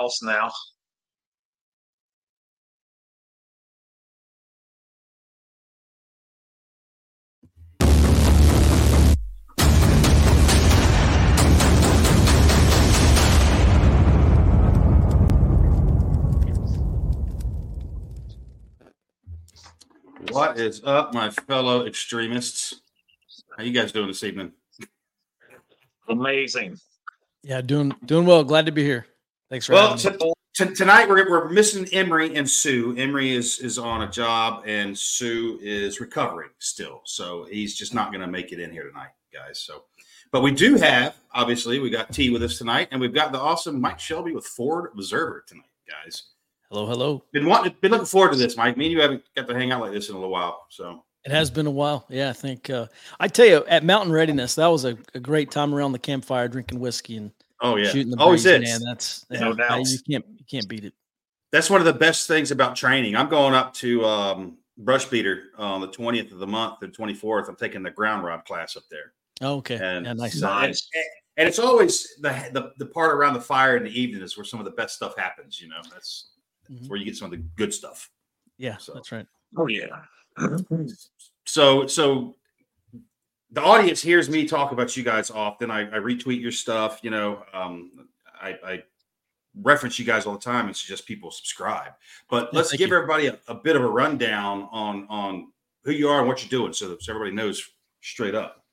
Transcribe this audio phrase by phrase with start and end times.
[0.00, 0.50] house now.
[20.30, 22.80] What is up, my fellow extremists?
[23.56, 24.52] How you guys doing this evening?
[26.08, 26.78] Amazing.
[27.42, 28.44] Yeah, doing doing well.
[28.44, 29.06] Glad to be here.
[29.50, 30.10] Thanks for Well, t-
[30.54, 32.94] t- tonight we're, we're missing Emery and Sue.
[32.96, 38.12] Emery is is on a job, and Sue is recovering still, so he's just not
[38.12, 39.58] going to make it in here tonight, guys.
[39.58, 39.84] So,
[40.30, 43.40] but we do have obviously we got T with us tonight, and we've got the
[43.40, 46.22] awesome Mike Shelby with Forward Observer tonight, guys.
[46.70, 47.24] Hello, hello.
[47.32, 48.76] Been wanting, been looking forward to this, Mike.
[48.76, 51.02] Me and you haven't got to hang out like this in a little while, so
[51.24, 52.06] It has been a while.
[52.08, 52.86] Yeah, I think uh,
[53.18, 56.46] I tell you at Mountain Readiness, that was a, a great time around the campfire,
[56.46, 58.80] drinking whiskey and oh yeah, shooting the always breeze, is.
[58.80, 59.86] Man, that's No yeah, doubt.
[59.86, 60.94] You can't you can't beat it.
[61.52, 63.16] That's one of the best things about training.
[63.16, 67.48] I'm going up to um, Brushbeater on the 20th of the month, the 24th.
[67.48, 69.12] I'm taking the ground rod class up there.
[69.40, 69.76] Oh, okay.
[69.82, 70.38] And, yeah, nice.
[70.38, 70.76] so- and,
[71.36, 74.44] and it's always the, the the part around the fire in the evening is where
[74.44, 75.60] some of the best stuff happens.
[75.60, 76.30] You know, that's,
[76.68, 76.88] that's Mhm.
[76.88, 78.10] where you get some of the good stuff.
[78.58, 79.26] Yeah, so- that's right.
[79.56, 79.86] Oh yeah.
[81.46, 82.36] So, so
[83.52, 85.70] the audience hears me talk about you guys often.
[85.70, 87.00] I, I retweet your stuff.
[87.02, 88.08] You know, um,
[88.40, 88.82] I, I
[89.60, 91.92] reference you guys all the time and suggest people subscribe.
[92.28, 92.96] But let's give you.
[92.96, 95.48] everybody a, a bit of a rundown on on
[95.84, 97.62] who you are and what you're doing, so that so everybody knows
[98.00, 98.64] straight up.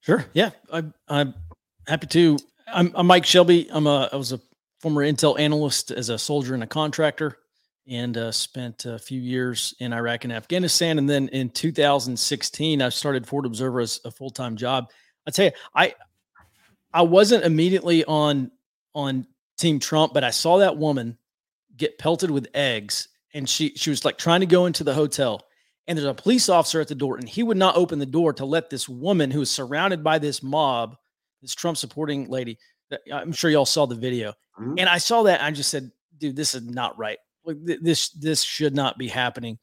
[0.00, 0.24] Sure.
[0.34, 1.34] Yeah, I, I'm
[1.86, 2.38] happy to.
[2.68, 3.68] I'm, I'm Mike Shelby.
[3.70, 4.40] I'm a I was a
[4.80, 7.38] former Intel analyst as a soldier and a contractor,
[7.88, 10.98] and uh, spent a few years in Iraq and Afghanistan.
[10.98, 14.90] And then in 2016, I started Forward Observer as a full time job.
[15.26, 15.94] I tell you, I
[16.92, 18.50] I wasn't immediately on
[18.94, 19.26] on
[19.58, 21.16] Team Trump, but I saw that woman
[21.76, 25.42] get pelted with eggs, and she she was like trying to go into the hotel
[25.88, 28.32] and there's a police officer at the door and he would not open the door
[28.32, 30.96] to let this woman who is surrounded by this mob
[31.42, 32.58] this trump supporting lady
[32.90, 34.80] that- i'm sure y'all saw the video Mhm.
[34.80, 37.80] and i saw that and i just said dude this is not right like th-
[37.82, 39.58] this this should not be happening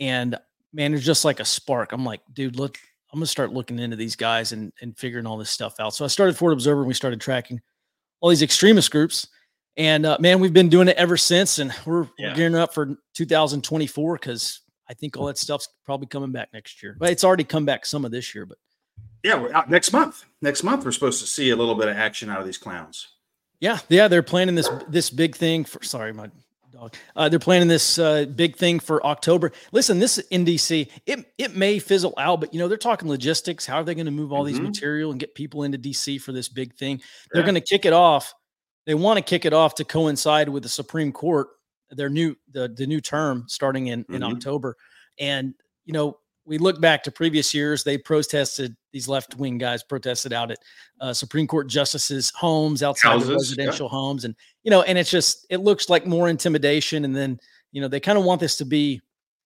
[0.00, 0.36] and
[0.72, 2.78] man it's just like a spark i'm like dude look
[3.12, 6.04] i'm gonna start looking into these guys and and figuring all this stuff out so
[6.04, 7.60] i started Forward Observer and we started tracking
[8.20, 9.28] all these extremist groups
[9.76, 12.30] and uh, man we've been doing it ever since and we're, Yeah.
[12.30, 16.80] we're gearing up for 2024 because I think all that stuff's probably coming back next
[16.80, 16.96] year.
[16.96, 18.46] But it's already come back some of this year.
[18.46, 18.56] But
[19.24, 20.24] Yeah, we're out next month.
[20.40, 23.08] Next month, we're supposed to see a little bit of action out of these clowns.
[23.58, 25.82] yeah, yeah, they're planning this this big thing for.
[25.82, 26.30] Sorry, my
[26.76, 26.94] dog.
[27.14, 29.52] Uh, they're planning this uh, big thing for October.
[29.72, 30.88] Listen, this in DC.
[31.06, 33.66] It it may fizzle out, but you know they're talking logistics.
[33.66, 34.64] How are they going to move all these Mhm.
[34.64, 37.00] material and get people into DC for this big thing?
[37.32, 37.46] They're Yeah.
[37.46, 38.34] going to kick it off.
[38.84, 41.48] They want to kick it off to coincide with the Supreme Court,
[41.90, 44.32] their new the the new term starting in in Mhm.
[44.34, 44.76] October.
[45.18, 45.54] And
[45.84, 47.82] you know, we look back to previous years.
[47.84, 50.58] They protested; these left wing guys protested out at
[51.00, 53.38] uh, Supreme Court justices' homes, outside Houses, the yeah.
[53.38, 57.04] residential homes, and you know, and it's just it looks like more intimidation.
[57.04, 57.38] And then
[57.72, 59.00] you know, they kind of want this to be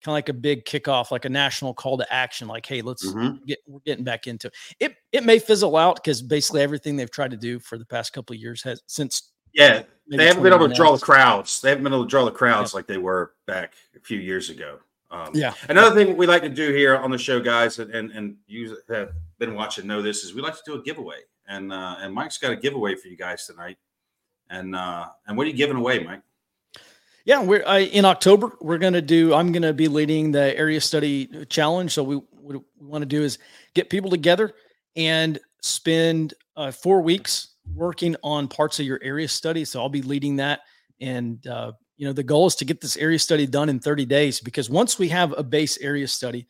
[0.05, 2.49] kind of like a big kickoff, like a national call to action.
[2.49, 3.45] Like, hey, let's Mhm.
[3.47, 4.55] get we're getting back into it.
[4.79, 8.13] It it may fizzle out because basically everything they've tried to do for the past
[8.13, 11.61] couple of years has since Yeah, they haven't been able to draw the crowds.
[11.61, 14.49] They haven't been able to draw the crowds like they were back a few years
[14.49, 14.79] ago.
[15.11, 15.55] Um, Yeah.
[15.69, 19.13] Another thing we like to do here on the show, guys, and and, you have
[19.39, 22.39] been watching know this is we like to do a giveaway, and uh, and Mike's
[22.39, 23.79] got a giveaway for you guys tonight.
[24.49, 26.23] And uh, and what are you giving away, Mike?
[27.25, 28.53] Yeah, we're I, in October.
[28.61, 29.35] We're gonna do.
[29.35, 31.93] I'm gonna be leading the area study challenge.
[31.93, 33.39] So we what we want to do is
[33.75, 34.53] get people together
[34.97, 39.65] and spend uh, four weeks working on parts of your area study.
[39.65, 40.61] So I'll be leading that,
[41.01, 44.07] and uh, you know the goal is to get this area study done in 30
[44.07, 44.41] days.
[44.41, 46.47] Because once we have a base area study,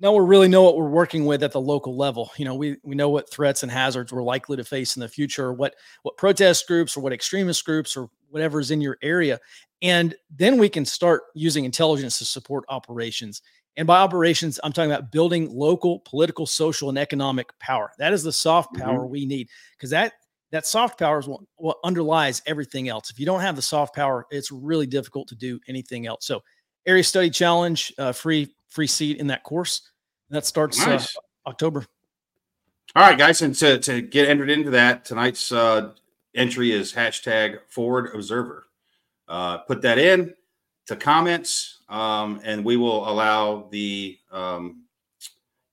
[0.00, 2.32] now we really know what we're working with at the local level.
[2.36, 5.08] You know, we we know what threats and hazards we're likely to face in the
[5.08, 8.98] future, or what what protest groups or what extremist groups or whatever is in your
[9.02, 9.38] area.
[9.82, 13.42] And then we can start using intelligence to support operations.
[13.76, 17.92] And by operations, I'm talking about building local political, social, and economic power.
[17.98, 18.80] That is the soft Mhm.
[18.80, 20.14] power we need because that
[20.56, 23.10] that soft power is what, what underlies everything else.
[23.10, 26.24] If you don't have the soft power, it's really difficult to do anything else.
[26.26, 26.42] So,
[26.86, 29.82] area study challenge, uh, free free seat in that course.
[30.30, 30.98] That starts uh,
[31.46, 31.84] October.
[32.94, 35.92] All right, guys, and to, to get entered into that, tonight's uh,
[36.34, 38.64] entry is hashtag Forward Observer.
[39.28, 40.32] Uh, put that in
[40.86, 44.84] to comments, um, and we will allow the um,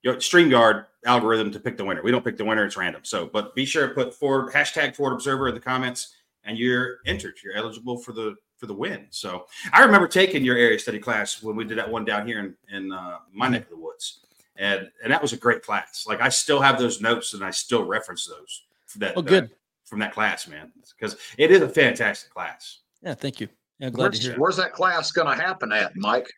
[0.02, 2.02] your StreamYard algorithm to pick the winner.
[2.02, 3.02] We don't pick the winner; it's random.
[3.04, 6.98] So, but be sure to put forward hashtag Forward Observer in the comments, and you're
[7.06, 7.36] entered.
[7.44, 9.08] You're eligible for the for the win.
[9.10, 12.40] So I remember taking your area study class when we did that one down here
[12.40, 14.22] in in uh, my neck of the woods,
[14.56, 16.06] and and that was a great class.
[16.08, 18.64] Like I still have those notes and I still reference those.
[18.98, 19.46] That, oh, good.
[19.46, 22.80] That, from that class, man, because it is a fantastic class.
[23.02, 23.48] Yeah, thank you.
[23.80, 24.40] Yeah, glad where's, to hear.
[24.40, 26.32] Where's that class going to happen at, Mike?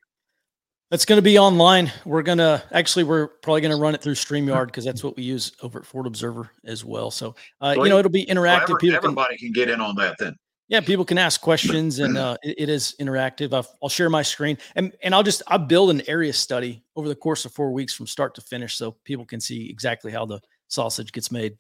[0.92, 1.92] It's going to be online.
[2.06, 5.18] We're going to actually, we're probably going to run it through StreamYard because that's what
[5.18, 7.10] we use over at Forward Observer as well.
[7.10, 8.70] So, uh, you know, it'll be interactive.
[8.70, 10.36] Well, every, everybody can, can, get in on that then.
[10.68, 13.54] Yeah, people can ask questions and uh, it, it is interactive.
[13.54, 17.08] i will share my screen and, and I'll just, I'll build an area study over
[17.08, 20.26] the course of four weeks from start to finish so people can see exactly how
[20.26, 21.58] the sausage gets made.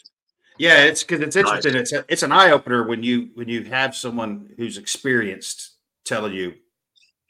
[0.57, 1.73] Yeah, it's because it's interesting.
[1.73, 1.81] Nice.
[1.81, 5.71] It's a, it's an eye opener when you when you have someone who's experienced
[6.05, 6.53] telling you,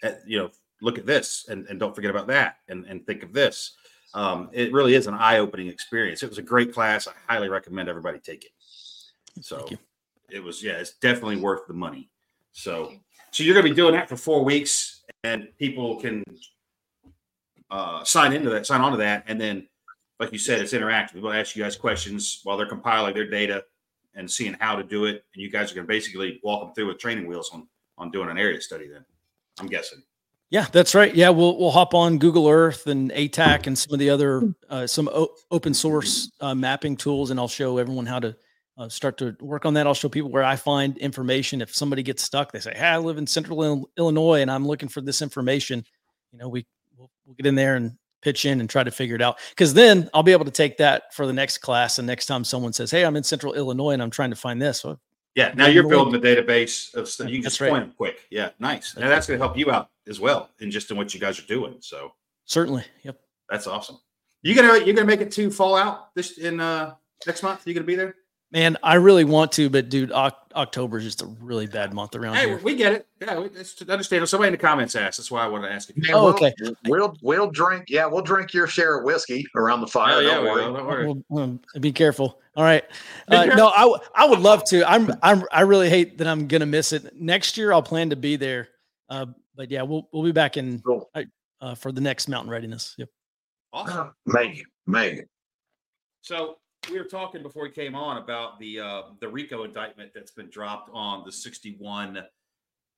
[0.03, 0.51] eh, you know,
[0.81, 3.75] look at this and, and don't forget about that and, and think of this.
[4.13, 6.23] Um, it really is an eye opening experience.
[6.23, 7.07] It was a great class.
[7.07, 8.51] I highly recommend everybody take it.
[9.41, 9.67] So
[10.29, 12.09] it was yeah, it's definitely worth the money.
[12.53, 12.93] So
[13.31, 16.23] so you're going to be doing that for four weeks, and people can
[17.69, 19.67] uh, sign into that, sign on to that, and then
[20.21, 21.21] like you said, it's interactive.
[21.21, 23.65] We'll ask you guys questions while they're compiling their data
[24.15, 25.25] and seeing how to do it.
[25.33, 27.67] And you guys are going to basically walk them through with training wheels on
[27.97, 28.87] on doing an area study.
[28.87, 29.03] Then
[29.59, 30.01] I'm guessing.
[30.51, 31.13] Yeah, that's right.
[31.13, 34.85] Yeah, we'll we'll hop on Google Earth and ATAK and some of the other uh,
[34.85, 38.35] some o- open source uh, mapping tools, and I'll show everyone how to
[38.77, 39.87] uh, start to work on that.
[39.87, 41.61] I'll show people where I find information.
[41.61, 44.87] If somebody gets stuck, they say, "Hey, I live in Central Illinois and I'm looking
[44.87, 45.83] for this information."
[46.31, 46.65] You know, we
[46.95, 49.39] we'll, we'll get in there and pitch in and try to figure it out.
[49.49, 51.97] Because then I'll be able to take that for the next class.
[51.97, 54.61] And next time someone says, "Hey, I'm in Central Illinois and I'm trying to find
[54.61, 54.99] this," well,
[55.35, 57.29] yeah, now you're building a database of stuff.
[57.29, 57.69] You can just right.
[57.69, 58.25] point them quick.
[58.31, 58.95] Yeah, nice.
[58.95, 61.37] And that's going to help you out as well in just in what you guys
[61.37, 61.75] are doing.
[61.81, 62.13] So
[62.45, 63.99] certainly, yep, that's awesome.
[64.41, 66.93] You gonna you gonna make it to Fallout this in uh
[67.25, 67.65] next month?
[67.65, 68.15] You gonna be there?
[68.51, 72.35] Man, I really want to, but dude, October is just a really bad month around
[72.35, 72.59] hey, here.
[72.63, 73.07] we get it.
[73.19, 74.27] Yeah, it's understandable.
[74.27, 75.17] Somebody in the comments asked.
[75.17, 75.95] That's why I wanted to ask you.
[75.97, 76.53] Yeah, oh, okay.
[76.85, 77.85] We'll we'll drink.
[77.89, 80.17] Yeah, we'll drink your share of whiskey around the fire.
[80.17, 80.61] Oh, yeah, don't worry.
[80.61, 81.05] Don't worry.
[81.05, 82.39] We'll, we'll, be careful.
[82.55, 82.85] All right.
[83.27, 84.89] Uh, no, I I would love to.
[84.89, 87.19] I'm I'm I really hate that I'm gonna miss it.
[87.19, 88.69] Next year, I'll plan to be there.
[89.09, 89.25] Uh,
[89.55, 91.09] but yeah, we'll we'll be back in cool.
[91.61, 92.95] uh, for the next mountain readiness.
[92.97, 93.09] Yep.
[93.73, 94.13] Awesome.
[94.25, 95.27] Meg, Meg.
[96.21, 96.57] So
[96.89, 100.49] we were talking before we came on about the uh, the RICO indictment that's been
[100.49, 102.23] dropped on the 61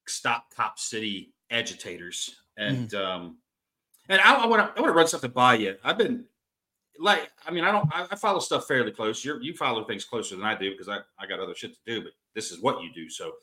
[0.08, 3.00] Stop Cop City agitators, and mm.
[3.00, 3.38] um,
[4.10, 5.76] and I want to I want to run something by you.
[5.84, 6.26] I've been
[7.00, 9.24] like, I mean, I don't I, I follow stuff fairly close.
[9.24, 11.80] You you follow things closer than I do because I I got other shit to
[11.86, 13.10] do, but this is what you do.
[13.10, 13.34] So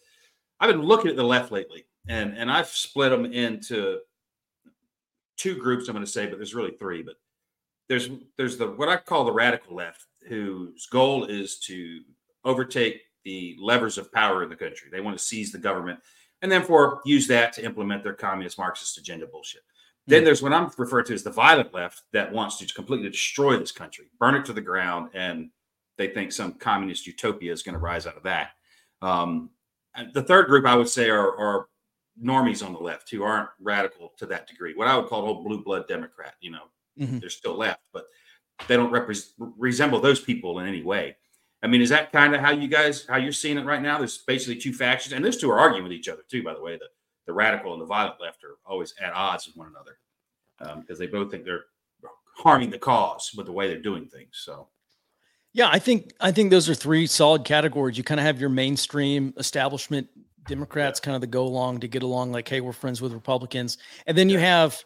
[0.61, 4.00] I've been looking at the left lately, and and I've split them into
[5.37, 5.88] two groups.
[5.88, 7.02] I'm going to say, but there's really three.
[7.02, 7.17] But
[7.88, 12.00] there's there's the what I call the radical left, whose goal is to
[12.44, 14.88] overtake the levers of power in the country.
[14.91, 16.00] They want to seize the government
[16.43, 19.62] and therefore use that to implement their communist Marxist agenda bullshit.
[19.62, 20.11] Mm-hmm.
[20.12, 23.56] Then there's what I'm referring to as the violent left that wants to completely destroy
[23.56, 25.50] this country, burn it to the ground, and
[25.97, 28.50] they think some communist utopia is going to rise out of that.
[29.00, 29.50] Um,
[30.12, 31.69] the third group I would say are, are
[32.23, 34.75] normies on the left who aren't radical to that degree.
[34.75, 36.35] What I would call old blue blood Democrat.
[36.41, 36.65] You know,
[36.99, 37.19] mm-hmm.
[37.19, 38.05] they're still left, but
[38.69, 41.17] they don't repre- resemble those people in any way.
[41.62, 43.99] I mean, is that kind of how you guys how you're seeing it right now?
[43.99, 46.43] There's basically two factions, and those two are arguing with each other too.
[46.43, 46.89] By the way, the
[47.27, 49.99] the radical and the violent left are always at odds with one another
[50.58, 51.65] because um, they both think they're
[52.37, 54.31] harming the cause with the way they're doing things.
[54.32, 54.69] So,
[55.53, 57.96] yeah, I think I think those are three solid categories.
[57.96, 60.08] You kind of have your mainstream establishment
[60.46, 63.79] Democrats, kind of the go along to get along, like, hey, we're friends with Republicans,
[64.06, 64.84] and then you have,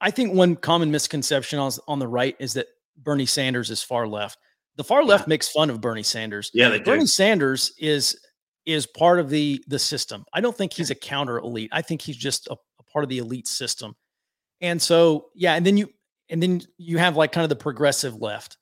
[0.00, 4.06] I think, one common misconception on on the right is that Bernie Sanders is far
[4.06, 4.38] left.
[4.76, 5.30] The far left yeah.
[5.30, 6.50] makes fun of Bernie Sanders.
[6.52, 7.06] Yeah, they Bernie do.
[7.06, 8.18] Sanders is
[8.66, 10.24] is part of the the system.
[10.32, 11.70] I don't think he's a counter elite.
[11.72, 13.94] I think he's just a, a part of the elite system.
[14.60, 15.90] And so, yeah, and then you
[16.30, 18.56] and then you have like kind of the progressive left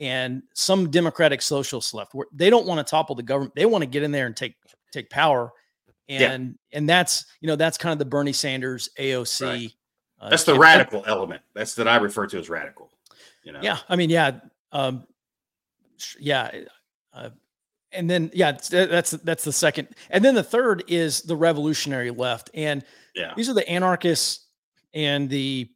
[0.00, 3.54] and some democratic socialist left where they don't want to topple the government.
[3.54, 4.56] They want to get in there and take
[4.92, 5.52] take power.
[6.08, 6.20] And
[6.70, 6.78] yeah.
[6.78, 9.42] and that's you know that's kind of the Bernie Sanders AOC.
[9.42, 9.72] Right.
[10.20, 11.42] Uh, that's the radical element.
[11.54, 12.90] That's that I refer to as radical.
[13.44, 13.60] You know?
[13.62, 14.40] Yeah, I mean, yeah,
[14.72, 15.04] um,
[16.18, 16.50] yeah,
[17.12, 17.30] uh,
[17.92, 22.50] and then yeah, that's that's the second, and then the third is the revolutionary left,
[22.54, 22.84] and
[23.14, 24.46] yeah, these are the anarchists
[24.94, 25.70] and the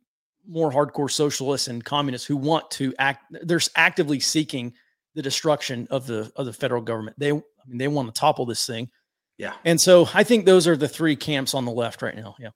[0.47, 3.25] more hardcore socialists and communists who want to act.
[3.31, 4.73] They're actively seeking
[5.15, 7.19] the destruction of the of the federal government.
[7.19, 8.89] They, I mean, they want to topple this thing.
[9.37, 12.35] Yeah, and so I think those are the three camps on the left right now.
[12.41, 12.51] Yeah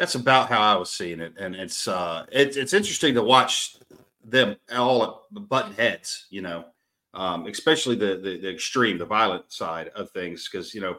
[0.00, 3.76] that's about how I was seeing it, and it's uh, it's it's interesting to watch
[4.24, 6.64] them all at button heads, you know,
[7.12, 10.96] um, especially the, the, the extreme, the violent side of things, because you know,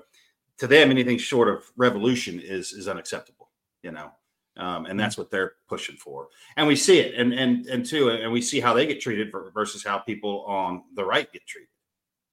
[0.60, 3.50] to them, anything short of revolution is is unacceptable.
[3.81, 4.12] You know,
[4.58, 4.98] um, and mm-hmm.
[4.98, 6.27] that's what they're pushing for.
[6.55, 9.34] And we see it, and and and two, and we see how they get treated
[9.51, 11.70] versus how people on the right get treated.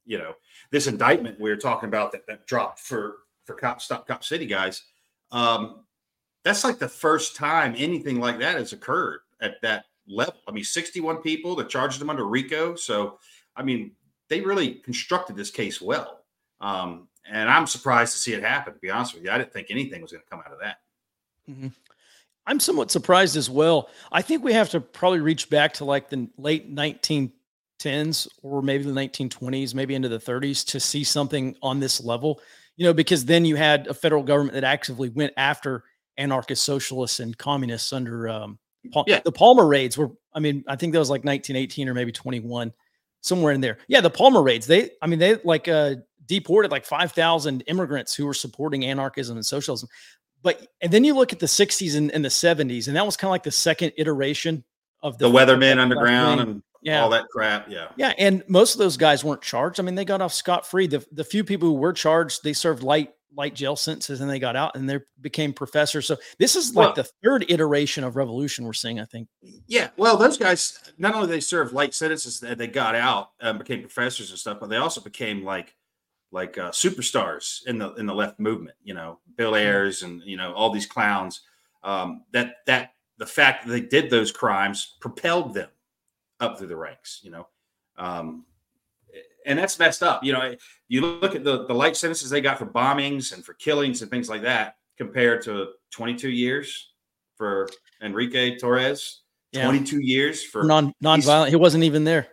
[0.05, 0.35] You know,
[0.71, 4.45] this indictment we were talking about that that dropped for for cop stop cop city
[4.45, 4.83] guys.
[5.31, 5.85] Um,
[6.45, 10.35] that's like the first time anything like that has occurred at that level.
[10.47, 12.75] I mean, 61 people that charged them under RICO.
[12.75, 13.19] So,
[13.57, 13.93] I mean,
[14.29, 16.25] they really constructed this case well.
[16.61, 19.31] Um, and I'm surprised to see it happen, to be honest with you.
[19.31, 20.77] I didn't think anything was going to come out of that.
[21.49, 21.69] Mm-hmm.
[22.47, 23.91] I'm somewhat surprised as well.
[24.11, 28.85] I think we have to probably reach back to like the late 1910s or maybe
[28.85, 32.41] the 1920s, maybe into the 30s to see something on this level,
[32.77, 35.85] you know, because then you had a federal government that actively went after
[36.19, 38.59] anarchist socialists and communists under um,
[38.93, 39.21] Paul, yeah.
[39.25, 42.73] the Palmer raids were, I mean, I think that was like 1918 or maybe 21,
[43.23, 43.79] somewhere in there.
[43.89, 45.97] Yeah, the Palmer raids, they, I mean, they like uh,
[46.27, 49.89] deported like 5,000 immigrants who were supporting anarchism and socialism
[50.43, 53.17] but and then you look at the 60s and, and the 70s, and that was
[53.17, 54.65] kind of like the second iteration
[55.03, 57.03] of the, the Weathermen Underground and yeah.
[57.03, 57.69] all that crap.
[57.69, 57.89] Yeah.
[57.97, 58.13] Yeah.
[58.19, 59.81] And most of those guys weren't charged.
[59.81, 60.87] I mean, they got off scot free.
[60.87, 64.39] The the few people who were charged, they served light light jail sentences and they
[64.39, 66.07] got out and they became professors.
[66.07, 69.29] So this is like well, the third iteration of revolution we're seeing, I think.
[69.67, 69.91] Yeah.
[69.97, 73.81] Well, those guys not only they served light sentences that they got out and became
[73.83, 75.75] professors and stuff, but they also became like
[76.31, 78.77] like uh, superstars in the in the left movement.
[78.83, 79.67] You know, Bill mm-hmm.
[79.67, 81.43] Ayers and you know all these clowns.
[81.85, 85.71] Um, that that the fact that they did those crimes propelled them
[86.41, 87.21] up through the ranks.
[87.23, 87.49] You know,
[87.97, 88.45] um,
[89.49, 90.23] and that's messed up.
[90.23, 90.55] You know,
[90.89, 94.11] you look at the the light sentences they got for bombings and for killings and
[94.11, 96.93] things like that, compared to 22 years
[97.37, 97.69] for
[98.03, 99.01] Enrique Tarrio.
[99.51, 99.65] Yeah.
[99.65, 101.51] 22 years for non non-violent.
[101.51, 102.29] He wasn't even there.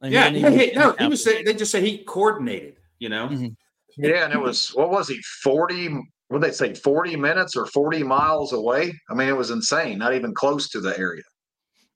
[0.00, 1.22] Like, yeah, he he, no, he was.
[1.22, 3.28] They just say he coordinated you know?
[3.28, 3.48] Mm-hmm.
[3.96, 8.02] Yeah, and it was what was he, 40 what they say, 40 minutes or 40
[8.02, 8.98] miles away?
[9.10, 11.22] I mean, it was insane, not even close to the area.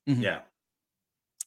[0.09, 0.23] Mm-hmm.
[0.23, 0.41] Yeah.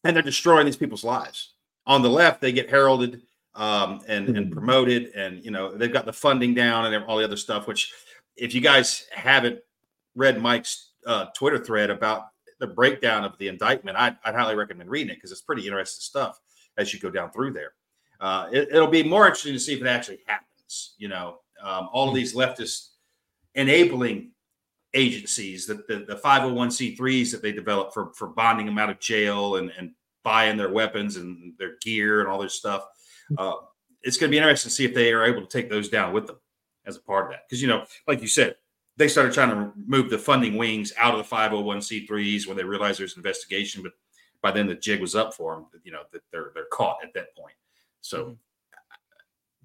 [0.03, 1.53] And they're destroying these people's lives.
[1.85, 3.21] On the left, they get heralded
[3.55, 4.37] um, and, mm-hmm.
[4.37, 7.67] and promoted, and you know, they've got the funding down and all the other stuff,
[7.67, 7.91] which
[8.37, 9.59] if you guys haven't
[10.15, 12.27] read Mike's uh, Twitter thread about
[12.59, 16.01] the breakdown of the indictment, I'd, I'd highly recommend reading it because it's pretty interesting
[16.01, 16.39] stuff
[16.77, 17.73] as you go down through there
[18.21, 20.93] uh, it, will be more interesting to see if it actually happens.
[20.97, 22.17] You know, um, all of hmm.
[22.17, 22.89] these leftist
[23.55, 24.31] enabling
[24.93, 29.55] agencies, the, the, the 501c3s that they develop for, for bonding them out of jail
[29.55, 29.91] and, and
[30.23, 32.85] buying their weapons and their gear and all this stuff.
[33.29, 33.35] Hmm.
[33.37, 33.53] Uh,
[34.03, 36.13] it's going to be interesting to see if they are able to take those down
[36.13, 36.37] with them
[36.85, 37.41] as a part of that.
[37.47, 38.55] Because, you know, like you said,
[38.97, 42.99] they started trying to move the funding wings out of the 501c3s when they realized
[42.99, 43.83] there's an investigation.
[43.83, 43.93] But
[44.41, 45.65] by then the jig was up for them.
[45.83, 47.55] You know, that they're, they're caught at that point.
[48.01, 48.33] So, mm-hmm.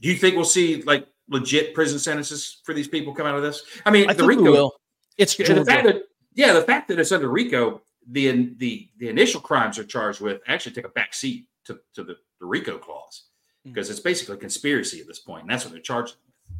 [0.00, 3.42] do you think we'll see like legit prison sentences for these people come out of
[3.42, 3.62] this?
[3.84, 4.42] I mean, I the RICO.
[4.42, 4.72] will.
[5.18, 6.02] It's the fact that
[6.34, 10.40] yeah, the fact that it's under RICO, the the the initial crimes are charged with
[10.46, 13.24] actually take a back seat to, to the, the RICO clause
[13.64, 13.92] because mm-hmm.
[13.92, 16.58] it's basically a conspiracy at this point, and that's what they're charged with.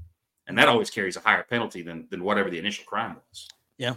[0.49, 3.49] And that always carries a higher penalty than than whatever the initial crime was.
[3.79, 3.95] Yeah.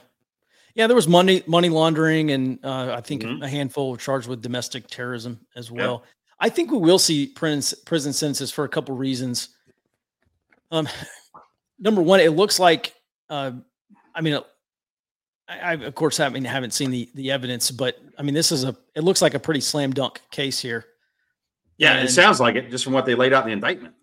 [0.75, 3.43] Yeah, there was money money laundering, and uh, I think mm-hmm.
[3.43, 6.03] a handful were charged with domestic terrorism as well.
[6.39, 9.49] I think we will see prison prison sentences for a couple reasons.
[10.71, 10.87] Um,
[11.79, 12.93] number one, it looks like,
[13.29, 13.51] uh,
[14.13, 14.39] I mean,
[15.49, 18.63] I, I, of course haven't haven't seen the the evidence, but I mean, this is
[18.63, 20.85] a it looks like a pretty slam dunk case here.
[21.77, 23.95] Yeah, and, it sounds like it just from what they laid out in the indictment.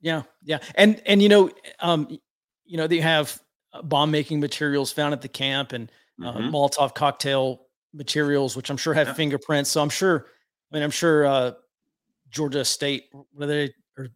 [0.00, 2.08] Yeah, yeah, and and you know, um,
[2.64, 3.40] you know, they have
[3.72, 5.90] uh, bomb making materials found at the camp and
[6.22, 6.54] uh, mm-hmm.
[6.54, 9.14] Molotov cocktail materials, which I'm sure have yeah.
[9.14, 9.70] fingerprints.
[9.70, 10.26] So I'm sure,
[10.70, 11.52] I mean, I'm sure uh,
[12.30, 14.08] Georgia State, what they or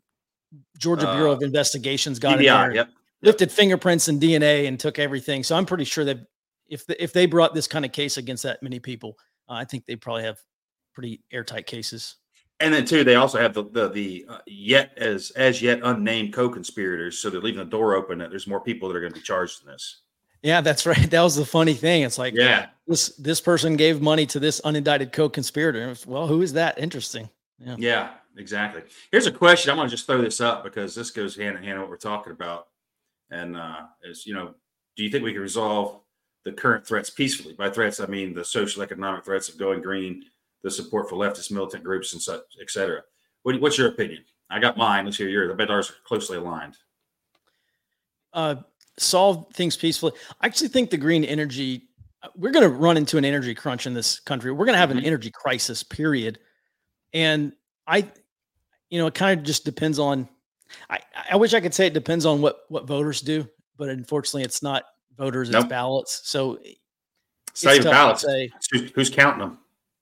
[0.78, 2.90] Georgia Bureau of uh, Investigations got GBI, in there, yep.
[3.22, 5.42] lifted fingerprints and DNA and took everything.
[5.42, 6.18] So I'm pretty sure that
[6.68, 9.16] if the, if they brought this kind of case against that many people,
[9.48, 10.38] uh, I think they probably have
[10.94, 12.16] pretty airtight cases.
[12.58, 16.32] And then too, they also have the the, the uh, yet as as yet unnamed
[16.32, 19.18] co-conspirators, so they're leaving the door open that there's more people that are going to
[19.18, 20.00] be charged in this.
[20.42, 21.10] Yeah, that's right.
[21.10, 22.02] That was the funny thing.
[22.02, 25.94] It's like, yeah, this this person gave money to this unindicted co-conspirator.
[26.06, 26.78] Well, who is that?
[26.78, 27.28] Interesting.
[27.58, 27.76] Yeah.
[27.78, 28.82] yeah, exactly.
[29.10, 29.70] Here's a question.
[29.70, 31.90] I'm going to just throw this up because this goes hand in hand with what
[31.90, 32.68] we're talking about.
[33.30, 34.54] And uh, is you know,
[34.96, 36.00] do you think we can resolve
[36.46, 37.52] the current threats peacefully?
[37.52, 40.24] By threats, I mean the social economic threats of going green,
[40.62, 43.02] the support for leftist militant groups, and such, et cetera.
[43.42, 44.24] What, what's your opinion?
[44.48, 45.04] I got mine.
[45.04, 45.50] Let's hear yours.
[45.52, 46.76] I bet ours are closely aligned.
[48.32, 48.56] Uh,
[48.96, 50.12] solve things peacefully.
[50.40, 51.88] I actually think the green energy.
[52.36, 54.52] We're going to run into an energy crunch in this country.
[54.52, 54.98] We're going to have mm-hmm.
[55.00, 55.82] an energy crisis.
[55.82, 56.38] Period
[57.12, 57.52] and
[57.86, 58.10] I
[58.90, 60.28] you know, it kind of just depends on.
[60.90, 61.00] I,
[61.30, 64.62] I wish I could say it depends on what what voters do, but unfortunately, it's
[64.62, 64.84] not
[65.16, 65.68] voters; Nope.
[65.68, 66.22] ballots.
[66.24, 66.58] So
[67.50, 68.24] It's not even ballots.
[68.70, 69.58] Who's, who's counting them?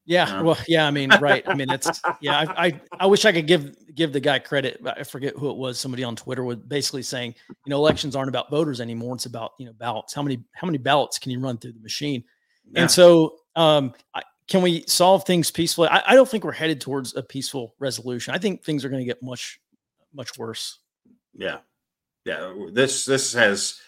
[0.06, 0.44] Yeah, No.
[0.44, 0.87] well, yeah.
[0.87, 1.42] I mean, right.
[1.49, 1.88] I mean, it's
[2.21, 2.44] yeah.
[2.56, 4.83] I, I I wish I could give give the guy credit.
[4.83, 5.78] but I forget who it was.
[5.78, 9.14] Somebody on Twitter was basically saying, you know, elections aren't about voters anymore.
[9.14, 10.12] It's about you know ballots.
[10.12, 12.23] How many how many ballots can you run through the machine?
[12.71, 12.83] Yeah.
[12.83, 15.88] And so, um, I, can we solve things peacefully?
[15.88, 18.35] I, I don't think we're headed towards a peaceful resolution.
[18.35, 19.59] I think things are going to get much
[20.12, 20.80] much worse.
[21.35, 21.59] Yeah,
[22.26, 22.52] yeah.
[22.73, 23.80] This this has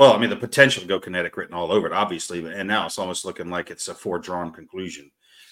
[0.00, 2.86] well, I mean, the potential to go kinetic written all over it, obviously, and now
[2.86, 5.10] it's almost looking like it's a foredrawn conclusion,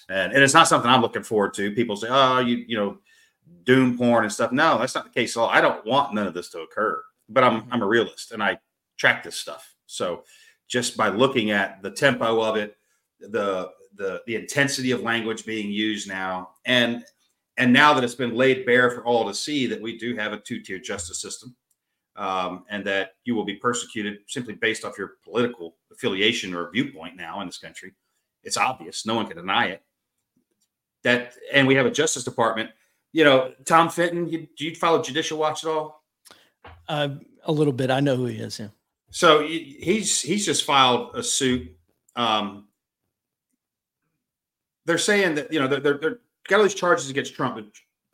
[0.09, 1.71] and and it's not something I'm looking forward to.
[1.75, 2.97] People say, oh, you you know,
[3.65, 4.51] doom porn and stuff.
[4.51, 5.49] No, that's not the case at all.
[5.49, 8.57] I don't want none of this to occur, but I'm I'm a realist and I
[8.97, 9.71] track this stuff.
[9.85, 10.23] So
[10.67, 12.75] just by looking at the tempo of it,
[13.19, 17.05] the the the intensity of language being used now, and
[17.57, 20.33] and now that it's been laid bare for all to see that we do have
[20.33, 21.55] a two-tier justice system
[22.15, 27.15] um, and that you will be persecuted simply based off your political affiliation or viewpoint
[27.15, 27.93] now in this country
[28.43, 29.83] it's obvious no one can deny it
[31.03, 32.69] that and we have a justice department
[33.13, 36.03] you know Tom Fitton you, do you follow judicial watch at all
[36.87, 37.09] Uh,
[37.45, 37.89] a little bit.
[37.89, 38.59] I know who he is.
[38.59, 38.67] Yeah.
[39.11, 41.71] So he's he's just filed a suit.
[42.15, 42.67] Um,
[44.85, 47.65] they're saying that you know they're, they're, they're got all these charges against Trump, but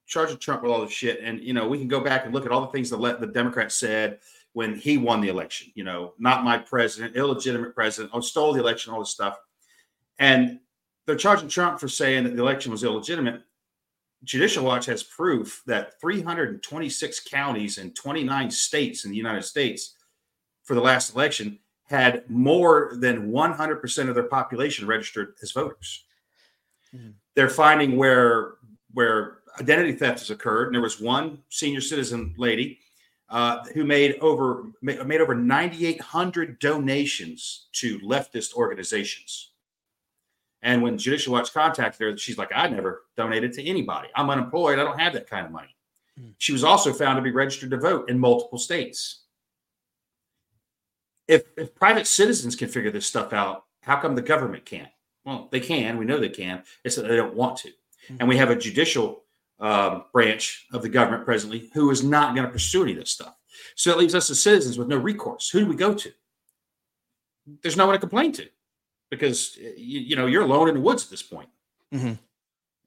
[0.06, 2.46] charging Trump with all this shit, and you know we can go back and look
[2.46, 4.20] at all the things that let the Democrats said
[4.54, 5.72] when he won the election.
[5.76, 9.38] You know, not my president, illegitimate president, oh stole the election, all this stuff,
[10.20, 10.60] and
[11.06, 13.42] they're charging Trump for saying that the election was illegitimate.
[14.24, 19.96] Judicial Watch has proof that 326 counties in 29 states in the United States
[20.64, 26.06] for the last election had more than 100% of their population registered as voters.
[26.94, 27.14] Mhm.
[27.36, 28.56] They're finding where
[28.94, 32.80] where identity theft has occurred, and there was one senior citizen lady
[33.30, 39.52] uh, who made over ma- made over 9,800 donations to leftist organizations.
[40.62, 44.10] And when Judicial Watch contacted her, she's like, "I never donated to anybody.
[44.16, 44.80] I'm unemployed.
[44.80, 45.76] I don't have that kind of money."
[46.20, 46.34] Mhm.
[46.38, 49.22] She was also found to be registered to vote in multiple states
[51.28, 54.90] if if private citizens can figure this stuff out, how come the government can't?
[55.24, 55.98] Well, they can.
[55.98, 56.64] We know they can.
[56.84, 57.72] It's that they don't want to.
[58.20, 59.25] And we have a judicial
[59.60, 63.12] um, branch of the government presently who is not going to pursue any of this
[63.12, 63.36] stuff.
[63.76, 65.50] So it leaves us as citizens with no recourse.
[65.50, 66.12] Who do we go to?
[67.62, 68.48] There's no one to complain to
[69.10, 71.50] because you, you know you're alone in the woods at this point.
[71.94, 72.18] Mhm.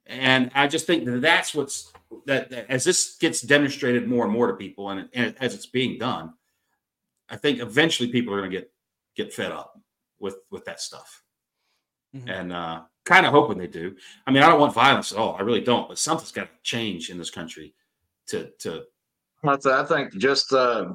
[0.05, 1.91] And I just think that that's what's
[2.25, 5.67] that, that as this gets demonstrated more and more to people, and, and as it's
[5.67, 6.33] being done,
[7.29, 8.71] I think eventually people are going to get
[9.15, 9.79] get fed up
[10.19, 11.23] with with that stuff,
[12.15, 12.29] Mhm.
[12.29, 13.95] and uh, kind of hoping they do.
[14.27, 15.35] I mean, I don't want violence at all.
[15.35, 15.87] I really don't.
[15.87, 17.73] But something's got to change in this country
[18.27, 18.83] to to
[19.43, 20.93] I think just uh,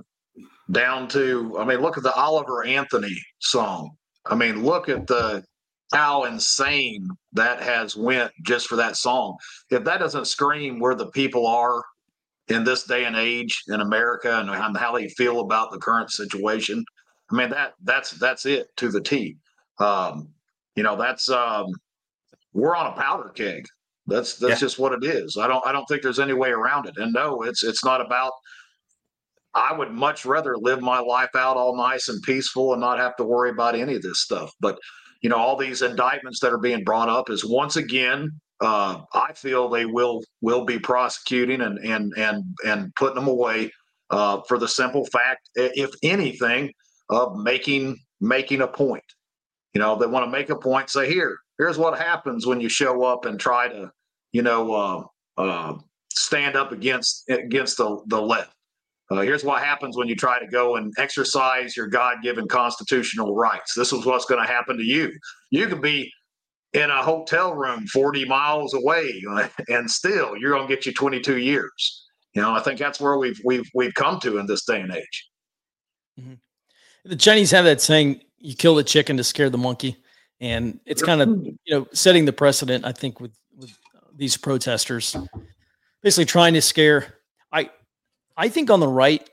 [0.70, 3.96] down to, I mean, look at the Oliver Anthony song.
[4.26, 5.44] I mean, look at the
[5.92, 9.36] how insane that has went just for that song.
[9.70, 11.82] If that doesn't scream where the people are
[12.48, 16.84] in this day and age in America and how they feel about the current situation,
[17.30, 19.36] I mean that that's that's it to the T.
[19.78, 20.28] Um,
[20.74, 21.66] you know, that's um,
[22.54, 23.66] we're on a powder keg.
[24.06, 24.66] That's that's Yeah.
[24.66, 25.36] just what it is.
[25.36, 26.96] I don't I don't think there's any way around it.
[26.96, 28.32] And no, it's it's not about.
[29.56, 33.14] I would much rather live my life out all nice and peaceful and not have
[33.16, 34.50] to worry about any of this stuff.
[34.60, 34.78] But
[35.22, 39.32] you know, all these indictments that are being brought up is once again, uh, I
[39.34, 43.70] feel they will will be prosecuting and and and and putting them away
[44.10, 46.72] uh, for the simple fact, if anything,
[47.08, 49.04] of making making a point.
[49.72, 50.90] You know, they want to make a point.
[50.90, 53.90] Say here, here's what happens when you show up and try to,
[54.32, 55.78] you know, uh, uh,
[56.12, 58.54] stand up against against the the left.
[59.10, 63.74] Uh, here's what happens when you try to go and exercise your God-given constitutional rights.
[63.74, 65.12] This is what's going to happen to you.
[65.50, 66.10] You could be
[66.72, 69.22] in a hotel room 40 miles away,
[69.68, 72.06] and still you're going to get you 22 years.
[72.34, 74.92] You know, I think that's where we've we've we've come to in this day and
[74.92, 75.30] age.
[77.04, 79.96] The Chinese have that saying, "You kill the chicken to scare the monkey,"
[80.40, 82.84] and it's kind of you know setting the precedent.
[82.84, 83.76] I think with with
[84.14, 85.16] these protesters,
[86.02, 87.14] basically trying to scare.
[87.52, 87.70] I
[88.36, 89.28] I think on the right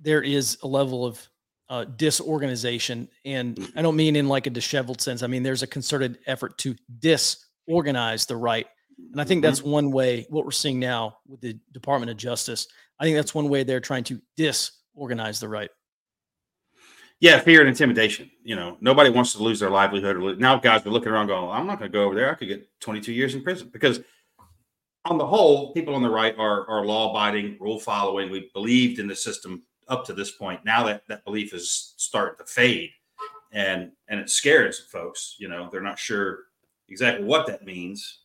[0.00, 1.28] there is a level of
[1.68, 5.22] uh, disorganization, and I don't mean in like a disheveled sense.
[5.22, 8.66] I mean there's a concerted effort to disorganize the right,
[9.12, 10.26] and I think that's one way.
[10.30, 12.66] What we're seeing now with the Department of Justice,
[12.98, 15.70] I think that's one way they're trying to disorganize the right.
[17.20, 18.30] Yeah, fear and intimidation.
[18.42, 20.16] You know, nobody wants to lose their livelihood.
[20.16, 22.30] Or lo- now guys are looking around going, I'm not going to go over there.
[22.30, 24.00] I could get 22 years in prison because
[25.06, 28.30] on the whole, people on the right are are law abiding, rule following.
[28.30, 30.64] We believed in the system up to this point.
[30.64, 32.90] Now that that belief is starting to fade,
[33.52, 35.36] and and it scares folks.
[35.38, 36.40] You know, they're not sure
[36.88, 38.20] exactly what that means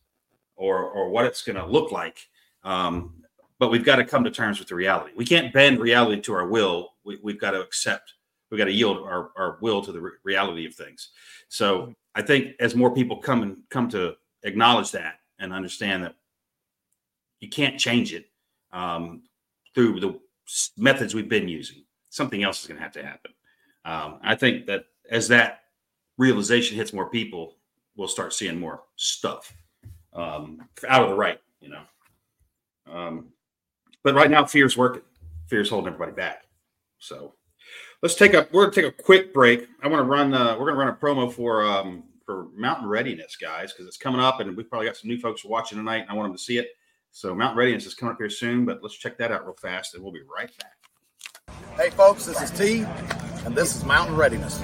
[0.56, 2.18] or or what it's going to look like.
[2.64, 3.14] Um,
[3.58, 5.12] but we've got to come to terms with the reality.
[5.16, 6.94] We can't bend reality to our will.
[7.04, 8.12] We, have got to accept.
[8.52, 11.08] We've got to yield our, our will to the re- reality of things.
[11.48, 16.16] So I think as more people come and come to acknowledge that and understand that
[17.40, 18.26] you can't change it
[18.70, 19.22] um,
[19.74, 20.20] through the
[20.76, 23.32] methods we've been using, something else is going to have to happen.
[23.86, 25.60] Um, I think that as that
[26.18, 27.56] realization hits more people,
[27.96, 29.50] we'll start seeing more stuff
[30.12, 31.82] um, out of the right, you know.
[32.92, 33.28] Um,
[34.04, 35.02] but right now, fear's working.
[35.46, 36.44] Fear's holding everybody back.
[36.98, 37.32] So
[38.02, 39.68] let's take a we're gonna take a quick break.
[39.82, 40.34] I want to run.
[40.34, 44.20] Uh, we're gonna run a promo for um, for Mountain Readiness, guys, because it's coming
[44.20, 46.42] up, and we've probably got some new folks watching tonight, and I want them to
[46.42, 46.68] see it.
[47.12, 49.94] So Mountain Readiness is coming up here soon, but let's check that out real fast,
[49.94, 50.72] and we'll be right back.
[51.76, 52.84] Hey, folks, this is T,
[53.44, 54.60] and this is Mountain Readiness.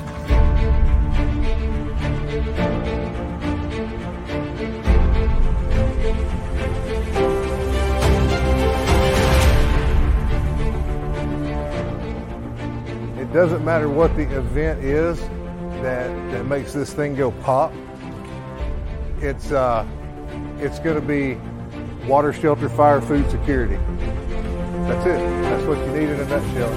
[13.28, 15.20] It doesn't matter what the event is
[15.82, 17.74] that, that makes this thing go pop.
[19.20, 19.86] It's, uh,
[20.58, 21.38] it's going to be
[22.08, 23.76] water, shelter, fire, food security.
[24.86, 25.18] That's it.
[25.42, 26.72] That's what you need in a nutshell.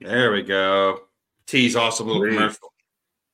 [0.00, 1.00] There we go.
[1.46, 2.34] T's awesome little Great.
[2.34, 2.69] commercial.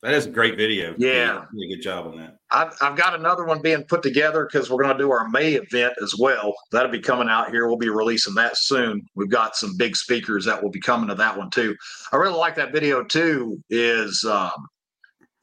[0.07, 0.95] That is a great video.
[0.99, 1.47] Yeah.
[1.53, 2.37] Really good job on that.
[2.53, 5.55] I've, I've got another one being put together because we're going to do our May
[5.55, 6.55] event as well.
[6.71, 7.66] That'll be coming out here.
[7.66, 9.05] We'll be releasing that soon.
[9.16, 11.75] We've got some big speakers that will be coming to that one too.
[12.12, 13.61] I really like that video too.
[13.69, 14.53] Is um,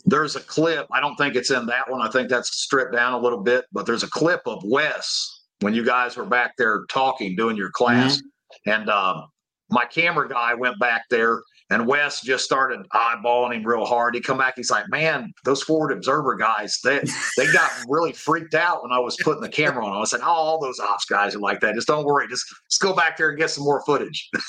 [0.05, 0.87] there's a clip.
[0.93, 2.01] I don't think it's in that one.
[2.01, 5.73] I think that's stripped down a little bit, but there's a clip of Wes when
[5.73, 8.19] you guys were back there talking, doing your class.
[8.19, 8.69] Mm-hmm.
[8.69, 9.25] And um,
[9.69, 11.41] my camera guy went back there
[11.73, 14.13] and Wes just started eyeballing him real hard.
[14.13, 17.01] He come back, he's like, Man, those forward observer guys, they
[17.37, 19.99] they got really freaked out when I was putting the camera on.
[19.99, 21.75] I said, Oh, all those ops guys are like that.
[21.75, 24.29] Just don't worry, just just go back there and get some more footage.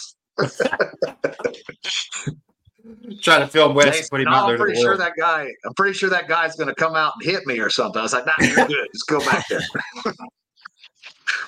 [3.22, 4.32] Trying to film Wes, put him no.
[4.32, 5.48] I'm pretty sure that guy.
[5.64, 7.98] I'm pretty sure that guy's going to come out and hit me or something.
[7.98, 8.88] I was like, "Nah, you're good.
[8.92, 9.62] Just go back there."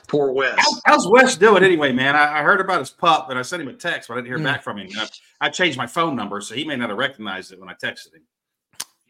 [0.08, 0.54] Poor Wes.
[0.56, 2.16] How, how's Wes doing anyway, man?
[2.16, 4.28] I, I, heard about his pup, and I sent him a text, but I didn't
[4.28, 4.44] hear mm.
[4.44, 4.88] back from him.
[4.96, 5.08] I,
[5.40, 8.14] I, changed my phone number, so he may not have recognized it when I texted
[8.14, 8.22] him.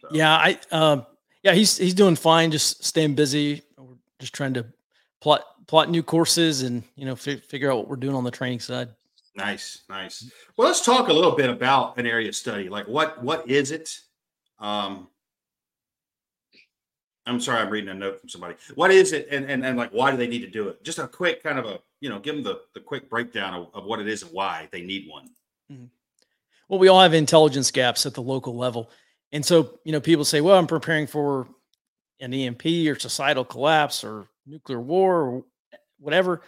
[0.00, 0.08] So.
[0.10, 1.06] Yeah, I um,
[1.42, 3.62] yeah, he's he's doing fine, just staying busy.
[3.78, 4.66] We're just trying to
[5.20, 8.30] plot plot new courses and you know f- figure out what we're doing on the
[8.30, 8.88] training side.
[9.34, 10.30] Nice, nice.
[10.56, 12.68] Well, let's talk a little bit about an area of study.
[12.68, 13.98] Like, what what is it?
[14.58, 15.08] Um,
[17.26, 18.54] I'm sorry, I'm reading a note from somebody.
[18.74, 20.82] What is it, and and, and like why do they need to do it?
[20.84, 23.68] Just a quick kind of a you know, give them the the quick breakdown of,
[23.74, 25.30] of what it is and why they need one.
[25.70, 25.86] Mm-hmm.
[26.68, 28.90] Well, we all have intelligence gaps at the local level,
[29.32, 31.48] and so you know, people say, "Well, I'm preparing for
[32.20, 35.44] an EMP or societal collapse or nuclear war or
[35.98, 36.42] whatever."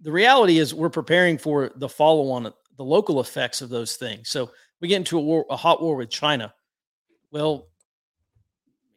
[0.00, 4.28] The reality is, we're preparing for the follow-on, the local effects of those things.
[4.28, 6.52] So we get into a war, a hot war with China.
[7.30, 7.68] Well,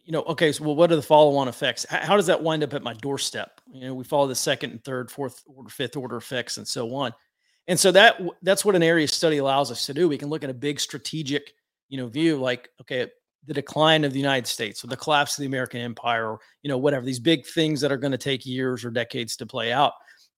[0.05, 1.85] you know, okay, so well, what are the follow-on effects?
[1.89, 3.59] How, how, does that wind up at my doorstep?
[3.71, 6.93] You know, we follow the second and third, fourth order, fifth order effects, and so
[6.93, 7.11] on.
[7.67, 10.07] And so that that's what an area study allows us to do.
[10.07, 11.53] We can look at a big strategic,
[11.89, 13.07] you know, view, like okay,
[13.47, 16.69] the decline of the United States or the collapse of the American Empire, or you
[16.69, 19.71] know, whatever these big things that are going to take years or decades to play
[19.71, 19.93] out.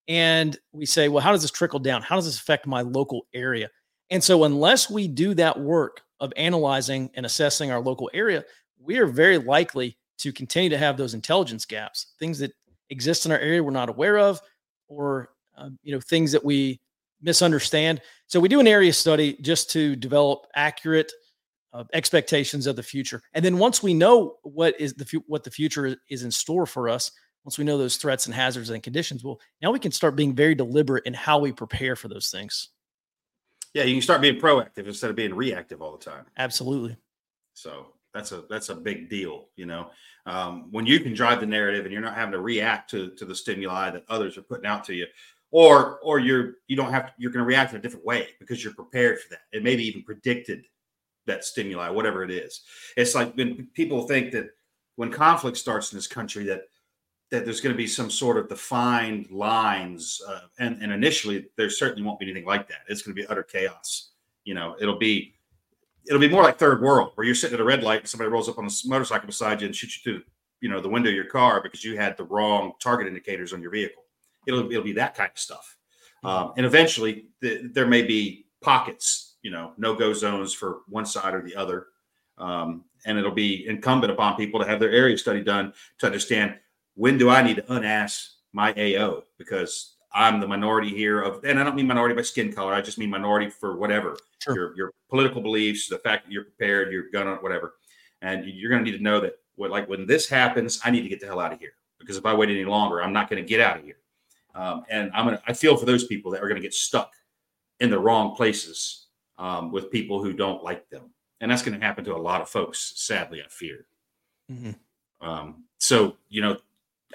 [0.08, 2.02] And we say, well, how does this trickle down?
[2.02, 3.70] How does this affect my local area?
[4.10, 8.46] And so, unless we do that work of analyzing and assessing our local area,
[8.80, 12.54] we are very likely to continue to have those intelligence gaps, things that
[12.90, 14.42] exist in our area we're not aware of,
[14.88, 16.80] or um, you know things that we
[17.21, 18.01] misunderstand.
[18.27, 21.12] So we do an area study just to develop accurate
[21.73, 25.43] uh, expectations of the future, and then once we know what is the fu- what
[25.43, 27.12] the future is in store for us,
[27.43, 30.34] once we know those threats and hazards and conditions, well, now we can start being
[30.34, 32.69] very deliberate in how we prepare for those things.
[33.73, 36.25] Yeah, you can start being proactive instead of being reactive all the time.
[36.38, 36.97] Absolutely.
[37.53, 39.89] So that's a that's a big deal you know
[40.25, 43.25] um, when you can drive the narrative and you're not having to react to to
[43.25, 45.06] the stimuli that others are putting out to you
[45.58, 48.28] or or you're you don't have to, you're going to react in a different way
[48.39, 49.39] because you're prepared for that.
[49.54, 50.67] And maybe even predicted
[51.26, 52.62] that stimuli whatever it is.
[52.96, 54.52] It's like when people think that
[54.98, 56.65] when conflict starts in this country that
[57.32, 61.72] that there's going to be some sort of defined lines uh, and and initially there
[61.72, 62.82] certainly won't be anything like that.
[62.88, 64.12] It's going to be utter chaos.
[64.43, 65.34] You know it'll be
[66.06, 68.30] it'll be more like third world where you're sitting at a red light and somebody
[68.30, 70.24] rolls up on a motorcycle beside you and shoots you through
[70.62, 73.62] you know the window of your car because you had the wrong target indicators on
[73.63, 74.04] your vehicle
[74.48, 75.78] it'll, it'll be that kind of stuff.
[76.24, 81.06] Um, and eventually the, there may be pockets you know no go zones for one
[81.06, 81.88] side or the other.
[82.38, 86.56] Um, and it'll be incumbent upon people to have their area study done to understand
[86.96, 91.60] when do i need to unass my ao because i'm the minority here of and
[91.60, 94.18] i don't mean minority by skin color i just mean minority for whatever.
[94.40, 94.56] Sure.
[94.56, 97.76] your, your political beliefs the fact that you're prepared you're gonna whatever.
[98.22, 101.04] And you're going to need to know that what like when this happens i need
[101.04, 101.74] to get the hell out of here.
[102.00, 103.98] Because if i wait any longer i'm not going to get out of here
[104.58, 106.74] um, and i'm going to i feel for those people that are going to get
[106.74, 107.12] stuck
[107.80, 111.12] in the wrong places um, with people who don't like them.
[111.39, 113.86] And that's going to happen to a lot of folks sadly i fear.
[114.52, 114.76] Mhm.
[115.22, 116.58] um, so you know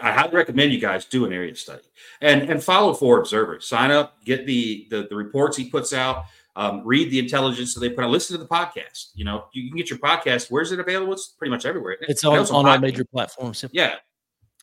[0.02, 1.82] i highly recommend you guys do an area study.
[2.20, 3.60] And and follow for observer.
[3.60, 6.24] Sign up get the the, the reports he puts out
[6.54, 9.10] um, read the intelligence that they put out listen to the podcast.
[9.14, 11.14] You know you can get your podcast where's it available?
[11.14, 11.96] It's pretty much everywhere.
[12.02, 13.64] It's on, on all major platforms.
[13.72, 13.96] Yeah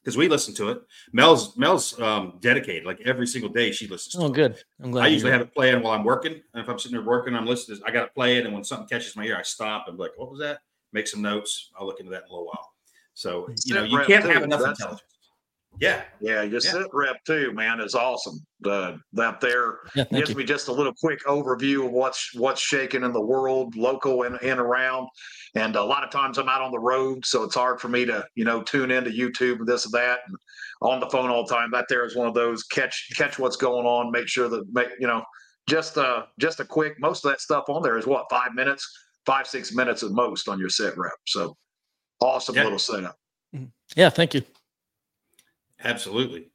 [0.09, 0.81] because we listen to it
[1.13, 4.33] mel's mel's um, dedicated like every single day she listens to Oh, it.
[4.33, 4.57] good.
[4.81, 5.05] I'm glad.
[5.05, 6.33] I usually hear have it playing while I'm working.
[6.53, 7.79] And if I'm sitting there working, I'm listening.
[7.85, 8.45] I got to play it.
[8.45, 10.59] And when something catches my ear, I stop and be like, what was that?
[10.93, 11.69] Make some notes.
[11.77, 12.73] I'll look into that in a little while.
[13.13, 15.03] So, you know, you can't have enough intelligence.
[15.79, 16.03] Yeah.
[16.19, 16.71] Yeah, your Yeah.
[16.71, 18.39] sit rep too, man, is awesome.
[18.61, 19.79] The that there.
[19.95, 20.35] Yeah, gives you.
[20.35, 24.37] me just a little quick overview of what's what's shaking in the world, local and,
[24.41, 25.07] and around.
[25.55, 28.05] And a lot of times I'm out on the road, so it's hard for me
[28.05, 30.35] to, you know, tune into YouTube and this and that and
[30.81, 31.71] on the phone all the time.
[31.71, 34.89] That there is one of those catch catch what's going on, make sure that make
[34.99, 35.23] you know,
[35.69, 38.85] just uh just a quick most of that stuff on there is what, five minutes,
[39.25, 41.13] five, six minutes at most on your sit rep.
[41.25, 41.55] So
[42.19, 42.63] awesome Yeah.
[42.63, 43.15] little setup.
[43.95, 44.41] Yeah, thank you.
[45.83, 46.49] Absolutely.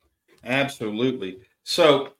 [0.44, 1.38] Absolutely.
[1.62, 2.12] So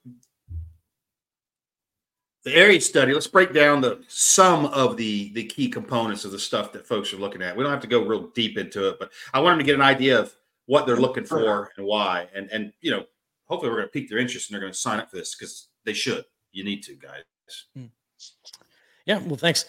[2.43, 6.39] the area study, let's break down the some of the the key components of the
[6.39, 7.55] stuff that folks are looking at.
[7.55, 9.75] We don't have to go real deep into it, but I want them to get
[9.75, 10.33] an idea of
[10.67, 12.27] what they're looking for and why.
[12.33, 13.05] And and you know,
[13.45, 15.35] hopefully we're going to pique their interest and they're going to sign up for this
[15.35, 16.23] because they should.
[16.51, 17.23] You need to, guys.
[17.75, 17.85] Hmm.
[19.05, 19.65] Yeah, well, thanks.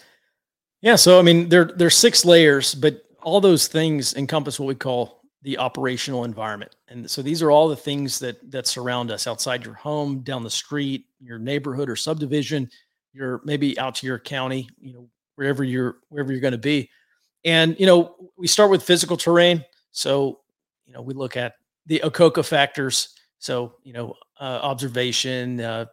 [0.81, 4.75] Yeah, so I mean, there there's six layers, but all those things encompass what we
[4.75, 9.27] call the operational environment, and so these are all the things that that surround us
[9.27, 12.69] outside your home, down the street, your neighborhood or subdivision,
[13.13, 16.89] your maybe out to your county, you know, wherever you're wherever you're going to be,
[17.45, 19.63] and you know, we start with physical terrain.
[19.91, 20.41] So,
[20.85, 21.53] you know, we look at
[21.85, 23.09] the OCOKA factors.
[23.39, 25.85] So, you know, uh, observation, uh,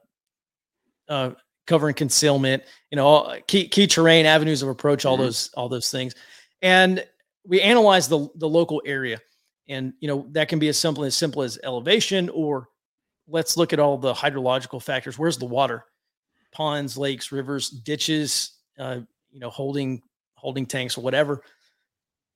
[1.09, 1.30] uh,
[1.66, 5.24] cover and concealment, you know, all, key key terrain, avenues of approach, all Mhm.
[5.24, 6.14] those all those things,
[6.62, 7.07] and
[7.46, 9.20] we analyze the the local area,
[9.68, 12.68] and you know that can be as simple as simple as elevation, or
[13.29, 15.18] let's look at all the hydrological factors.
[15.18, 15.85] Where's the water?
[16.53, 19.00] Ponds, lakes, rivers, ditches, uh,
[19.31, 20.03] you know, holding
[20.35, 21.42] holding tanks or whatever,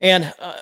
[0.01, 0.61] and uh,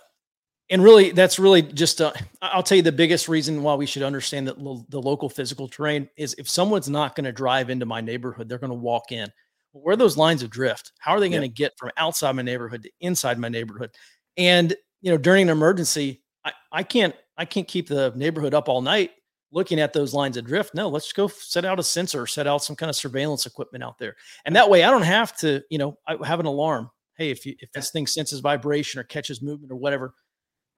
[0.70, 4.02] and really that's really just uh, i'll tell you the biggest reason why we should
[4.02, 7.86] understand that lo- the local physical terrain is if someone's not going to drive into
[7.86, 9.28] my neighborhood they're going to walk in.
[9.72, 10.92] Well, where are those lines of drift?
[10.98, 13.90] How are they going to get from outside my neighborhood to inside my neighborhood?
[14.36, 18.68] And you know during an emergency I, I can't i can't keep the neighborhood up
[18.68, 19.10] all night
[19.52, 22.62] looking at those lines of drift no let's go set out a sensor set out
[22.62, 24.16] some kind of surveillance equipment out there.
[24.44, 26.90] And that way i don't have to you know i have an alarm.
[27.18, 30.14] Hey if you if this thing senses vibration or catches movement or whatever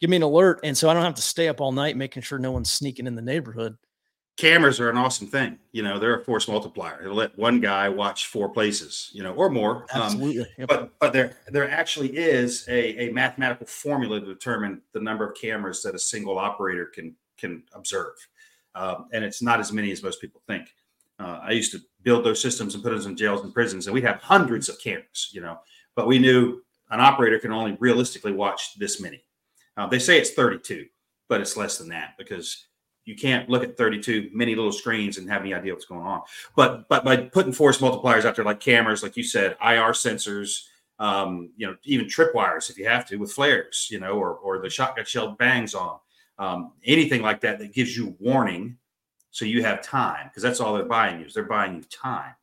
[0.01, 0.61] give me an alert.
[0.65, 3.07] And so i don't have to stay up all night making sure no one's sneaking
[3.07, 3.77] in the neighborhood
[4.39, 5.59] Cameras are an awesome thing.
[5.73, 7.03] You know, they're a force multiplier.
[7.03, 9.85] It'll let one guy watch four places, you know, or more.
[9.93, 10.69] Um, absolutely Yep.
[10.69, 15.37] but but there there actually is a, a mathematical formula to determine the number of
[15.37, 18.15] cameras that a single operator can can observe,
[18.77, 20.69] um, and it's not as many as most people think.
[21.19, 23.95] Uh, I used to build those systems and put them in jails and prisons, and
[23.95, 25.59] we'd have hundreds of cameras, you know,
[25.97, 29.25] but we knew an operator can only realistically watch this many.
[29.77, 30.87] Uh, they say it's 32,
[31.29, 32.68] but it's less than that because
[33.09, 36.21] you can't look at 32 many little screens and have any idea what's going on.
[36.55, 40.65] But but by putting force multipliers out there like cameras, like you said, IR sensors,
[40.99, 44.61] um, you know, even tripwires if you have to with flares, you know, or or
[44.61, 45.99] the shotgun shell bangs on,
[46.39, 48.77] um, anything like that that gives you warning,
[49.31, 52.35] so you have time because that's all they're buying you is they're buying you time.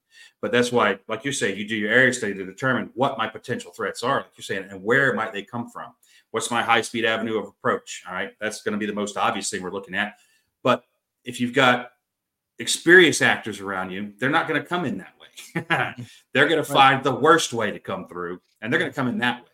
[0.42, 3.28] But that's why, like you say, you do your area study to determine what my
[3.28, 5.94] potential threats are, like you're saying, and where might they come from.
[6.32, 8.04] What's my high speed avenue of approach?
[8.08, 10.16] All right, that's going to be the most obvious thing we're looking at.
[10.66, 10.84] But
[11.24, 11.92] if you've got
[12.58, 16.06] experienced actors around you, they're not going to come in that way.
[16.34, 19.08] they're going to find the worst way to come through, and they're going to come
[19.08, 19.50] in that way.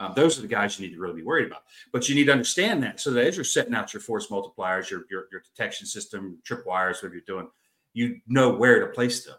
[0.00, 1.62] Um, those are the guys you need to really be worried about.
[1.92, 4.90] But you need to understand that so that as you're setting out your force multipliers,
[4.90, 7.48] your your, your detection system, tripwires, whatever you're doing,
[7.94, 9.36] you know where to place them.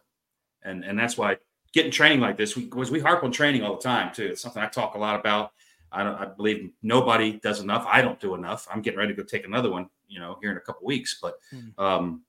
[0.63, 1.37] And and that's why
[1.73, 4.27] getting training like this because we, we harp on training all the time too.
[4.27, 5.51] It's something I talk a lot about.
[5.91, 6.15] I don't.
[6.15, 7.85] I believe nobody does enough.
[7.89, 8.67] I don't do enough.
[8.71, 9.89] I'm getting ready to go take another one.
[10.09, 11.19] You know, here in a couple weeks.
[11.21, 11.83] But hmm.
[11.83, 12.23] um,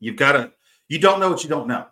[0.00, 0.52] you've got to.
[0.88, 1.86] You don't know what you don't know,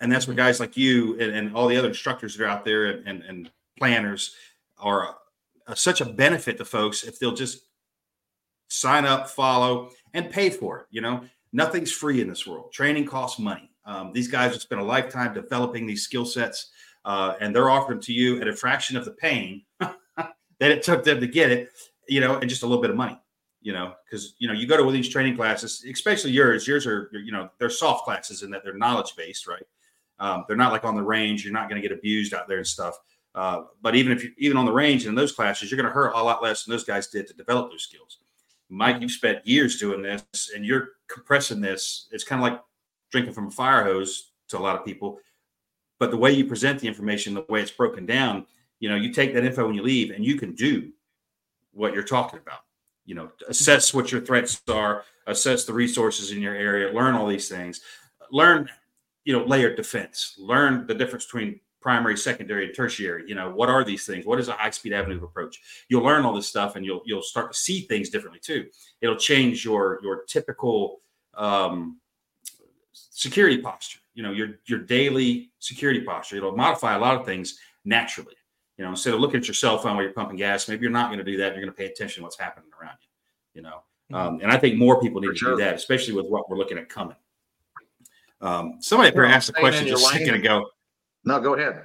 [0.00, 2.64] and that's where guys like you and, and all the other instructors that are out
[2.64, 4.34] there and, and, and planners
[4.78, 5.16] are
[5.66, 7.60] uh, such a benefit to folks if they'll just
[8.68, 10.86] sign up, follow, and pay for it.
[10.90, 12.72] You know, nothing's free in this world.
[12.72, 13.70] Training costs money.
[13.86, 16.70] Um, these guys have spent a lifetime developing these skill sets,
[17.04, 19.90] uh, and they're offering to you at a fraction of the pain that
[20.60, 21.68] it took them to get it,
[22.08, 23.18] you know, and just a little bit of money,
[23.64, 26.68] you know, because you know you go to these training classes, especially yours.
[26.68, 29.66] Yours are you know they're soft classes in that they're knowledge based, right?
[30.20, 31.42] Um, they're not like on the range.
[31.42, 32.94] You're not going to get abused out there and stuff.
[33.34, 35.88] Uh, but even if you even on the range and in those classes, you're going
[35.88, 38.18] to hurt a lot less than those guys did to develop those skills.
[38.68, 42.08] Mike, you've spent years doing this, and you're compressing this.
[42.12, 42.60] It's kind of like
[43.10, 45.18] drinking from a fire hose to a lot of people.
[45.98, 48.44] But the way you present the information, the way it's broken down,
[48.78, 50.92] you know, you take that info when you leave, and you can do
[51.72, 52.60] what you're talking about.
[53.06, 57.26] You know, assess what your threats are, assess the resources in your area, learn all
[57.26, 57.80] these things,
[58.30, 58.68] learn,
[59.24, 63.24] you know, layered defense, learn the difference between primary, secondary, and tertiary.
[63.26, 64.24] You know, what are these things?
[64.24, 65.60] What is a high speed avenue of approach?
[65.88, 68.66] You'll learn all this stuff, and you'll you'll start to see things differently too.
[69.02, 71.00] It'll change your your typical
[71.34, 72.00] um,
[72.92, 74.00] security posture.
[74.14, 76.36] You know, your your daily security posture.
[76.36, 78.34] It'll modify a lot of things naturally.
[78.76, 80.90] You know, instead of looking at your cell phone while you're pumping gas, maybe you're
[80.90, 81.52] not going to do that.
[81.52, 83.08] You're going to pay attention to what's happening around you.
[83.60, 83.82] You know,
[84.12, 84.14] mm-hmm.
[84.14, 85.50] um, and I think more people need For to sure.
[85.56, 87.16] do that, especially with what we're looking at coming.
[88.40, 90.66] Um, somebody up here asked a question just a second ago.
[91.24, 91.84] No, go ahead.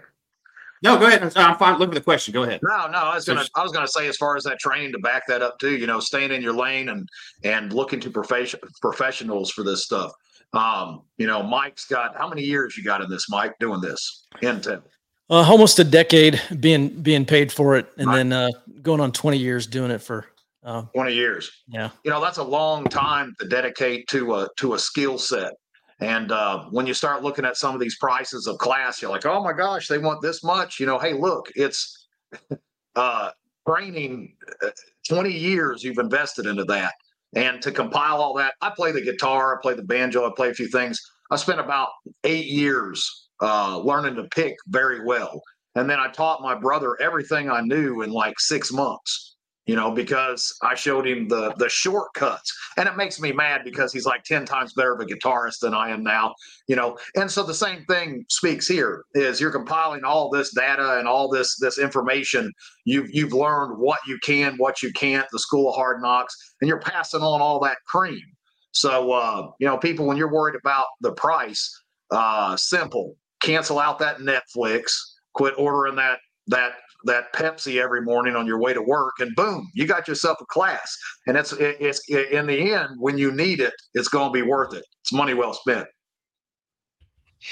[0.82, 1.24] No, go ahead.
[1.36, 1.78] I'm fine.
[1.78, 2.34] Look at the question.
[2.34, 2.62] Go ahead.
[2.64, 5.00] No, no, I was gonna I was gonna say as far as that training to
[5.00, 7.08] back that up too, you know, staying in your lane and
[7.44, 10.12] and looking to profession professionals for this stuff.
[10.54, 14.26] Um, you know, Mike's got how many years you got in this, Mike, doing this
[14.42, 14.82] Intel?
[15.30, 18.16] Uh, almost a decade being being paid for it, and right.
[18.16, 18.50] then uh,
[18.82, 20.26] going on 20 years doing it for
[20.64, 21.52] uh, 20 years.
[21.68, 25.54] Yeah, you know that's a long time to dedicate to a to a skill set.
[26.00, 29.26] And uh, when you start looking at some of these prices of class, you're like,
[29.26, 30.80] oh my gosh, they want this much.
[30.80, 32.08] You know, hey, look, it's
[32.96, 33.32] uh,
[33.68, 34.36] training.
[34.64, 34.70] Uh,
[35.08, 36.94] 20 years you've invested into that,
[37.36, 40.50] and to compile all that, I play the guitar, I play the banjo, I play
[40.50, 41.00] a few things.
[41.32, 41.90] I spent about
[42.24, 45.42] eight years uh, learning to pick very well,
[45.76, 49.30] and then I taught my brother everything I knew in like six months
[49.70, 52.52] you know, because I showed him the the shortcuts.
[52.78, 55.76] And it makes me mad because he's like 10 times better of a guitarist than
[55.76, 56.34] I am now,
[56.68, 56.98] you know.
[57.16, 61.30] And so the same thing speaks here is you're compiling all this data and all
[61.30, 62.52] this this information.
[62.86, 66.68] You've you've learned what you can, what you can't, the school of hard knocks, and
[66.68, 68.24] you're passing on all that cream.
[68.72, 71.70] So uh, you know, people when you're worried about the price,
[72.10, 73.18] uh simple.
[73.42, 74.92] Cancel out that Netflix,
[75.34, 76.74] quit ordering that that
[77.06, 80.46] that Pepsi every morning on your way to work, and boom, you got yourself a
[80.46, 80.98] class.
[81.28, 84.74] And it's it's in the end when you need it, it's going to be worth
[84.74, 84.84] it.
[85.02, 85.88] It's money well spent.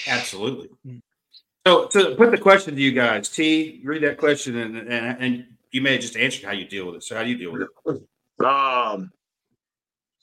[0.08, 0.69] Absolutely.
[0.86, 1.02] Mm.
[1.65, 5.45] So to put the question to you guys, T, read that question, and and, and
[5.71, 7.04] you may have just answered how you deal with it.
[7.04, 8.45] So how do you deal with it?
[8.45, 9.12] Um,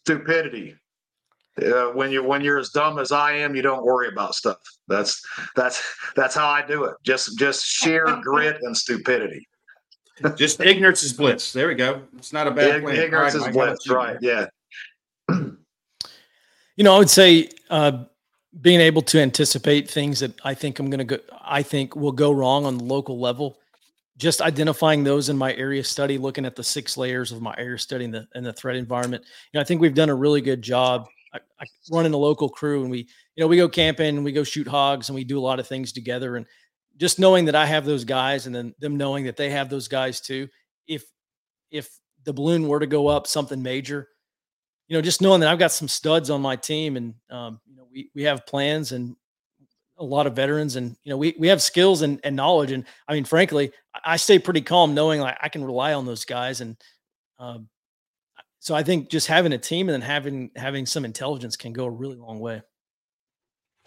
[0.04, 0.76] stupidity.
[1.62, 4.56] Uh, when you when you're as dumb as I am, you don't worry about stuff.
[4.88, 5.22] That's
[5.54, 5.80] that's
[6.16, 6.96] that's how I do it.
[7.04, 9.46] Just just sheer grit and stupidity.
[10.36, 11.52] just ignorance is bliss.
[11.52, 12.02] There we go.
[12.16, 13.88] It's not a bad Ig- Ignorance right, is bliss.
[13.88, 14.16] Right.
[14.20, 14.46] Yeah.
[15.28, 15.56] you
[16.78, 18.04] know, I would say uh,
[18.60, 22.12] being able to anticipate things that I think I'm going to go, I think will
[22.12, 23.58] go wrong on the local level.
[24.16, 27.78] Just identifying those in my area study, looking at the six layers of my area
[27.78, 29.24] study and the and the threat environment.
[29.52, 32.18] You know, I think we've done a really good job I, I run in a
[32.18, 35.24] local crew and we, you know, we go camping, we go shoot hogs and we
[35.24, 36.36] do a lot of things together.
[36.36, 36.46] And
[36.96, 39.88] just knowing that I have those guys and then them knowing that they have those
[39.88, 40.48] guys too.
[40.86, 41.04] If,
[41.70, 41.90] if
[42.24, 44.08] the balloon were to go up something major,
[44.86, 47.76] you know, just knowing that I've got some studs on my team and, um, you
[47.76, 49.16] know, we, we have plans and
[49.98, 52.70] a lot of veterans and, you know, we, we have skills and, and knowledge.
[52.70, 53.72] And I mean, frankly,
[54.04, 56.76] I stay pretty calm knowing like I can rely on those guys and,
[57.38, 57.68] um,
[58.64, 61.84] so I think just having a team and then having having some intelligence can go
[61.84, 62.62] a really long way.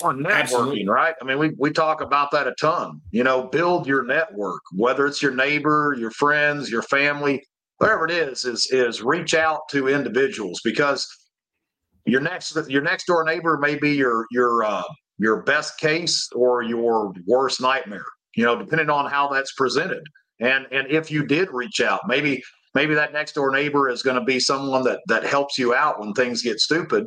[0.03, 0.87] On networking, Absolutely.
[0.87, 1.15] right?
[1.19, 3.01] I mean, we we talk about that a ton.
[3.09, 7.43] You know, build your network, whether it's your neighbor, your friends, your family,
[7.79, 11.07] whatever it is, is is reach out to individuals because
[12.05, 14.83] your next your next door neighbor may be your your uh,
[15.17, 18.05] your best case or your worst nightmare.
[18.35, 20.03] You know, depending on how that's presented.
[20.39, 22.43] And and if you did reach out, maybe
[22.73, 25.99] maybe that next door neighbor is going to be someone that that helps you out
[25.99, 27.05] when things get stupid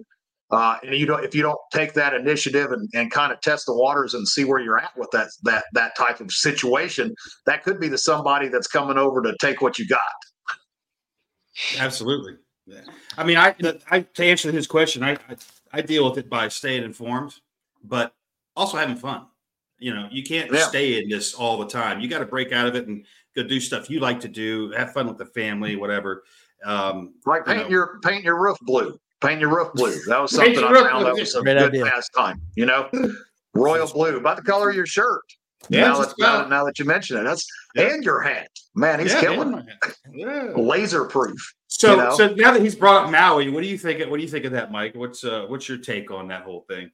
[0.51, 3.67] uh, and you don't if you don't take that initiative and, and kind of test
[3.67, 7.15] the waters and see where you're at with that that that type of situation,
[7.47, 10.01] that could be the somebody that's coming over to take what you got.
[11.79, 12.35] Absolutely.
[12.67, 12.81] Yeah.
[13.17, 13.55] I mean, I,
[13.91, 15.37] I to answer his question, I, I
[15.73, 17.35] I deal with it by staying informed,
[17.85, 18.13] but
[18.57, 19.27] also having fun.
[19.79, 20.67] You know, you can't yeah.
[20.67, 22.01] stay in this all the time.
[22.01, 23.07] You got to break out of it and
[23.37, 26.25] go do stuff you like to do, have fun with the family, whatever.
[26.65, 27.71] Um, like paint you know.
[27.71, 28.99] your paint your roof blue.
[29.21, 29.97] Paint your roof blue.
[30.07, 31.87] That was something I found that was a Great good idea.
[31.87, 32.41] pastime.
[32.57, 32.89] You know,
[33.55, 35.23] royal blue, about the color of your shirt.
[35.69, 37.93] Yeah, now, that, now, now, that you mention it, that's yeah.
[37.93, 38.49] and your hat.
[38.75, 39.69] Man, he's yeah, killing.
[40.11, 40.53] Yeah.
[40.57, 41.39] Laser proof.
[41.67, 42.17] So, you know?
[42.17, 44.01] so now that he's brought up Maui, what do you think?
[44.11, 44.95] What do you think of that, Mike?
[44.95, 46.91] What's uh, what's your take on that whole thing?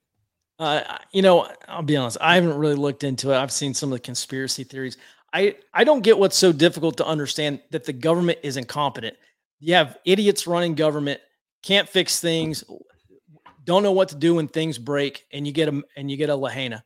[0.58, 0.80] Uh,
[1.12, 2.16] you know, I'll be honest.
[2.20, 3.36] I haven't really looked into it.
[3.36, 4.96] I've seen some of the conspiracy theories.
[5.36, 9.16] I I don't get what's so difficult to understand that the government is incompetent.
[9.60, 11.20] You have idiots running government,
[11.62, 12.64] can't fix things,
[13.64, 16.30] don't know what to do when things break, and you get them and you get
[16.30, 16.82] a Lahaina.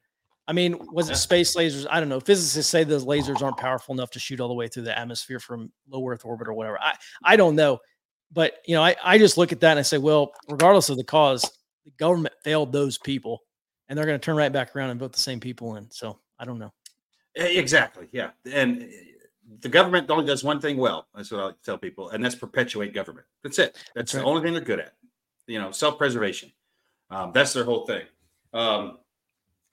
[0.49, 1.87] I mean, was it space lasers?
[1.89, 2.19] I don't know.
[2.19, 5.39] Physicists say those lasers aren't powerful enough to shoot all the way through the atmosphere
[5.39, 6.81] from low Earth orbit or whatever.
[6.81, 7.79] I, I don't know.
[8.33, 10.97] But, you know, I, I just look at that and I say, well, regardless of
[10.97, 11.43] the cause,
[11.85, 13.43] the government failed those people
[13.89, 15.89] and they're going to turn right back around and vote the same people in.
[15.93, 16.73] So I don't know.
[17.35, 18.09] Exactly.
[18.13, 18.31] Yeah.
[18.51, 18.87] And eh,
[19.61, 21.07] the government only does one thing well.
[21.15, 23.27] That's what I tell people, and that's perpetuate government.
[23.43, 23.75] That's it.
[23.75, 24.27] That's, that's the right.
[24.27, 24.95] only thing they're good at.
[25.47, 26.53] You know, self preservation.
[27.11, 28.03] Um, that's their whole thing.
[28.53, 28.99] Um,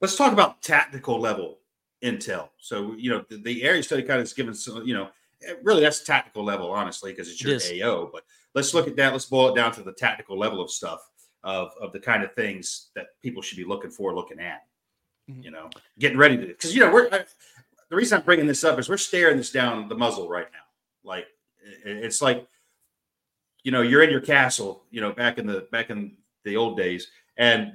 [0.01, 1.60] let's talk about tactical level
[2.03, 2.49] intel.
[2.58, 5.10] So, you know, the, the area study kind of is given some, you know,
[5.47, 8.10] eh, really that's tactical level, honestly, because it's your it AO.
[8.12, 8.24] But
[8.55, 9.14] let's look at that.
[9.14, 11.08] Let's boil it down to the tactical level of stuff
[11.43, 14.64] of, of the kind of things that people should be looking for, looking at.
[15.28, 15.69] You know,
[15.99, 17.25] getting ready to, because, you know, we're, I,
[17.89, 21.09] the reason I'm bringing this up is we're staring this down the muzzle right now.
[21.09, 21.28] Like,
[21.86, 22.47] it, it's like,
[23.63, 26.78] you know, you're in your castle, you know, back in the, back in the old
[26.78, 27.07] days,
[27.38, 27.73] and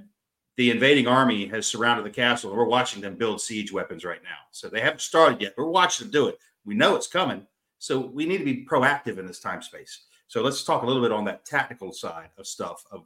[0.56, 4.22] the invading army has surrounded the castle and we're watching them build siege weapons right
[4.22, 4.36] now.
[4.50, 5.54] So they haven't started yet.
[5.56, 6.38] We're watching them do it.
[6.64, 7.46] We know it's coming.
[7.78, 10.02] So we need to be proactive in this time space.
[10.28, 13.04] So let's talk a little bit on that tactical side of stuff of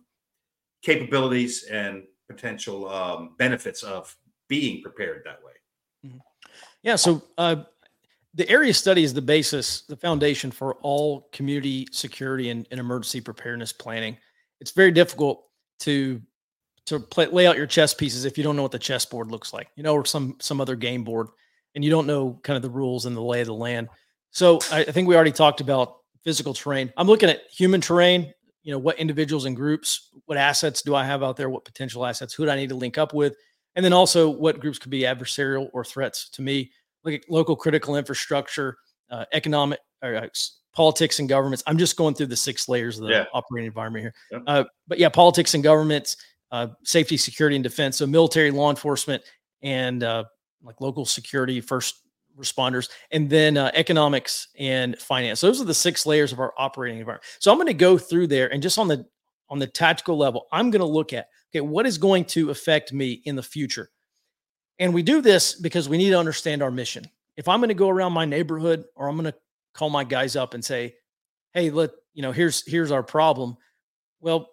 [0.82, 4.14] capabilities and potential um, benefits of
[4.48, 5.52] being prepared that way.
[6.06, 6.18] Mm-hmm.
[6.82, 6.96] Yeah.
[6.96, 7.56] So uh,
[8.34, 13.20] the area study is the basis, the foundation for all community security and, and emergency
[13.20, 14.16] preparedness planning.
[14.60, 15.44] It's very difficult
[15.80, 16.20] to
[16.86, 19.52] to play, lay out your chess pieces if you don't know what the chessboard looks
[19.52, 21.28] like, you know, or some some other game board,
[21.74, 23.88] and you don't know kind of the rules and the lay of the land.
[24.30, 26.92] So I, I think we already talked about physical terrain.
[26.96, 28.32] I'm looking at human terrain.
[28.62, 31.48] You know, what individuals and groups, what assets do I have out there?
[31.48, 32.34] What potential assets?
[32.34, 33.36] Who do I need to link up with?
[33.76, 36.72] And then also, what groups could be adversarial or threats to me?
[37.04, 38.78] Look at local critical infrastructure,
[39.10, 40.28] uh, economic, or, uh,
[40.74, 41.62] politics and governments.
[41.66, 43.24] I'm just going through the six layers of the yeah.
[43.32, 44.42] operating environment here.
[44.46, 46.16] Uh, but yeah, politics and governments,
[46.50, 47.96] uh, safety, security, and defense.
[47.96, 49.22] So military, law enforcement,
[49.62, 50.24] and uh,
[50.62, 52.02] like local security, first
[52.38, 55.40] responders, and then uh, economics and finance.
[55.40, 57.24] Those are the six layers of our operating environment.
[57.38, 59.06] So I'm going to go through there, and just on the
[59.48, 62.92] on the tactical level, I'm going to look at okay, what is going to affect
[62.92, 63.90] me in the future,
[64.78, 67.04] and we do this because we need to understand our mission.
[67.36, 69.38] If I'm going to go around my neighborhood, or I'm going to
[69.74, 70.94] call my guys up and say,
[71.52, 73.56] "Hey, let you know, here's here's our problem."
[74.20, 74.50] Well,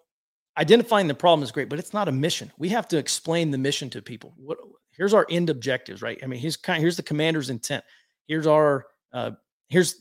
[0.56, 2.52] identifying the problem is great, but it's not a mission.
[2.58, 4.34] We have to explain the mission to people.
[4.36, 4.58] What
[4.92, 6.18] here's our end objectives, right?
[6.22, 7.84] I mean, here's kind of, here's the commander's intent.
[8.26, 9.32] Here's our uh,
[9.68, 9.96] here's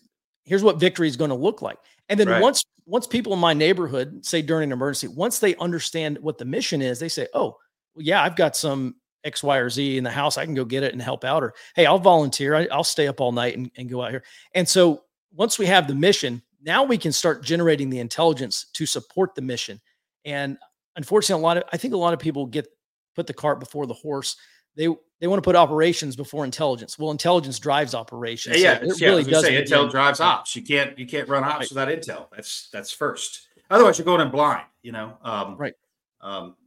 [0.45, 1.77] here's what victory is going to look like.
[2.09, 2.41] And then right.
[2.41, 6.45] once once people in my neighborhood say during an emergency, once they understand what the
[6.45, 7.57] mission is, they say, "Oh,
[7.95, 10.37] well, yeah, I've got some X, Y, or Z in the house.
[10.37, 12.55] I can go get it and help out." Or, "Hey, I'll volunteer.
[12.55, 14.23] I, will stay up all night and, and go out here."
[14.53, 18.85] And so once we have the mission, now we can start generating the intelligence to
[18.85, 19.81] support the mission
[20.25, 20.57] and
[20.95, 22.67] unfortunately, a lot of I think a lot of people get
[23.15, 24.35] put the cart before the horse.
[24.75, 24.87] They
[25.23, 26.99] they want to put operations before intelligence.
[26.99, 28.61] Well, intelligence drives operations.
[28.61, 29.45] Yeah, so it yeah, really does.
[29.45, 30.53] Say, intel drives ops.
[30.53, 31.69] You can't you can't run ops right.
[31.69, 32.27] without intel.
[32.35, 33.47] That's that's first.
[33.69, 34.65] Otherwise, you're going in blind.
[34.81, 35.17] You know.
[35.21, 35.75] Um, right.
[36.19, 36.57] Um,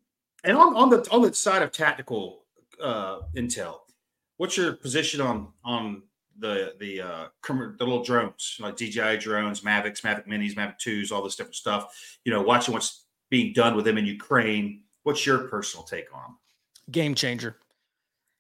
[0.43, 2.45] and on, on the on the side of tactical
[2.83, 3.81] uh, intel,
[4.39, 6.05] what's your position on on
[6.39, 11.23] the the uh, the little drones like DJI drones, Mavics, Mavic Minis, Mavic Twos, all
[11.23, 11.95] this different stuff?
[12.25, 14.85] You know, watching what's being done with them in Ukraine.
[15.03, 16.37] What's your personal take on?
[16.91, 17.59] Game changer.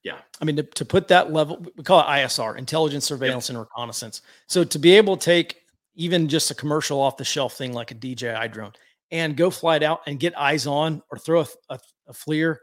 [0.07, 0.19] Yeah.
[0.41, 3.57] I mean, to, to put that level, we call it ISR, intelligence, surveillance, yep.
[3.57, 4.23] and reconnaissance.
[4.47, 5.63] So to be able to take
[5.97, 8.73] even just a commercial off the shelf thing like a DJI drone
[9.11, 11.79] and go fly it out and get eyes on or throw a, a,
[12.09, 12.57] a FLIR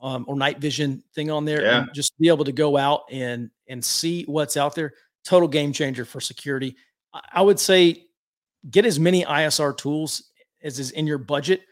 [0.00, 1.82] um, or night vision thing on there yeah.
[1.82, 4.92] and just be able to go out and and see what's out there.
[5.24, 6.74] Total game changer for security.
[7.32, 8.06] I would say
[8.70, 10.30] get as many ISR tools
[10.62, 11.62] as is in your budget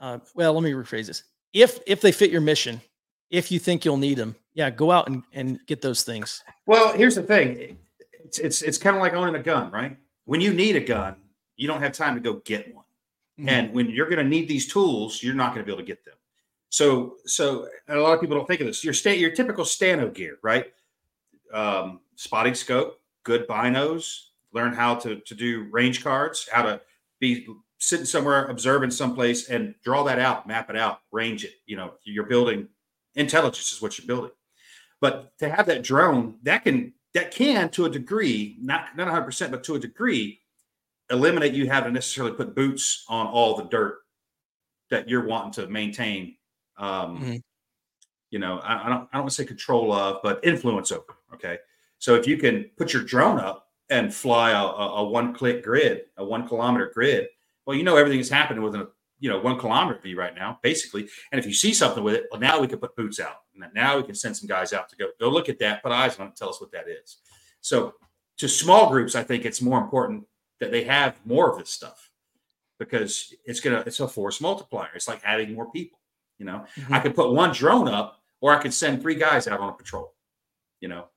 [0.00, 1.22] uh, well, let me rephrase this.
[1.52, 2.80] If if they fit your mission,
[3.30, 6.42] if you think you'll need them, yeah, go out and, and get those things.
[6.66, 7.78] Well, here's the thing.
[8.24, 9.96] It's it's it's kind of like owning a gun, right?
[10.24, 11.16] When you need a gun,
[11.56, 12.84] you don't have time to go get one.
[13.38, 13.48] Mhm.
[13.48, 15.86] And when you're going to need these tools, you're not going to be able to
[15.86, 16.14] get them.
[16.68, 18.84] So, so and a lot of people don't think of this.
[18.84, 20.66] Your sta- your typical Stano gear, right?
[21.52, 26.80] Um, spotting scope, good binos, learn how to to do range cards, how to
[27.18, 27.46] be
[27.78, 31.54] sitting somewhere, observing someplace, and draw that out, map it out, range it.
[31.66, 32.68] You know, you're building
[33.16, 34.30] intelligence is what you're building.
[35.00, 39.24] But to have that drone, that can that can to a degree, not not 100,
[39.24, 40.40] percent but to a degree,
[41.10, 44.00] eliminate you having to necessarily put boots on all the dirt
[44.90, 46.36] that you're wanting to maintain.
[46.76, 47.42] Um, Mhm.
[48.30, 51.16] You know, I, I don't I don't want to say control of, but influence over.
[51.34, 51.58] Okay,
[51.98, 55.64] so if you can put your drone up and fly a, a, a one click
[55.64, 57.26] grid, a one kilometer grid,
[57.66, 58.86] well, you know everything is happening within a
[59.20, 61.08] you know one kilometer view right now, basically.
[61.30, 63.36] And if you see something with it, well, now we can put boots out,
[63.74, 66.18] now we can send some guys out to go go look at that, put eyes
[66.18, 67.18] on it, tell us what that is.
[67.60, 67.94] So
[68.38, 70.24] to small groups, I think it's more important
[70.58, 72.10] that they have more of this stuff
[72.78, 74.90] because it's gonna it's a force multiplier.
[74.94, 75.98] It's like adding more people.
[76.38, 76.90] You know, Mhm.
[76.94, 79.72] I could put one drone up, or I could send three guys out on a
[79.74, 80.14] patrol.
[80.80, 81.08] You know,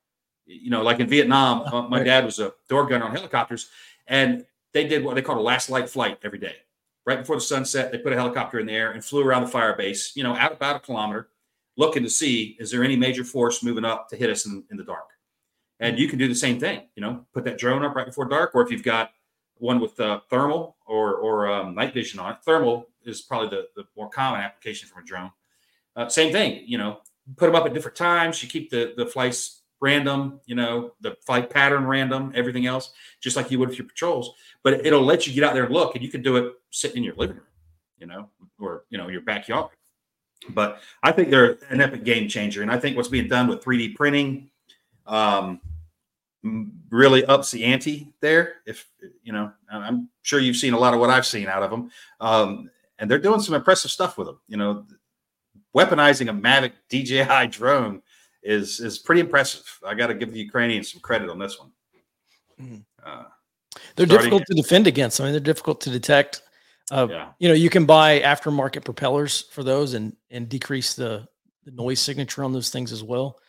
[0.45, 3.69] you know, like in Vietnam, uh, my dad was a door gunner on helicopters,
[4.07, 6.57] and they did what they called a last light flight every day.
[7.05, 9.49] Right before the sunset, they put a helicopter in the air and flew around the
[9.49, 10.15] fire base.
[10.15, 11.29] You know, out about a kilometer,
[11.75, 14.77] looking to see is there any major force moving up to hit us in, in
[14.77, 15.09] the dark.
[15.79, 16.87] And you can do the same thing.
[16.95, 19.11] You know, put that drone up right before dark, or if you've got
[19.57, 22.37] one with uh, thermal or or um, night vision on it.
[22.45, 25.31] Thermal is probably the, the more common application from a drone.
[25.95, 26.99] Uh, same thing, you know,
[27.37, 28.41] put them up at different times.
[28.41, 33.35] You keep the the flights random, you know, the flight pattern random, everything else, just
[33.35, 34.33] like you would with your patrols.
[34.63, 36.97] But it'll let you get out there and look, and you can do it sitting
[36.97, 37.45] in your living room,
[37.99, 38.29] you know,
[38.59, 39.71] or you know your backyard.
[40.49, 43.63] But I think they're an epic game changer, and I think what's being done with
[43.63, 44.49] 3D printing
[45.05, 45.59] um,
[46.89, 48.55] really ups the ante there.
[48.65, 48.87] If
[49.21, 51.91] you know, I'm sure you've seen a lot of what I've seen out of them,
[52.21, 52.69] um,
[52.99, 54.39] and they're doing some impressive stuff with them.
[54.47, 54.85] You know,
[55.75, 58.01] weaponizing a Mavic DJI drone
[58.43, 59.63] is is pretty impressive.
[59.85, 61.71] I got to give the Ukrainians some credit on this one.
[62.61, 62.85] Mhm.
[63.03, 63.23] Uh,
[63.95, 65.19] They're difficult to defend against.
[65.19, 66.41] I mean, they're difficult to detect.
[66.91, 71.27] Uh, yeah, You know, you can buy aftermarket propellers for those and and decrease the,
[71.63, 73.39] the noise signature on those things as well.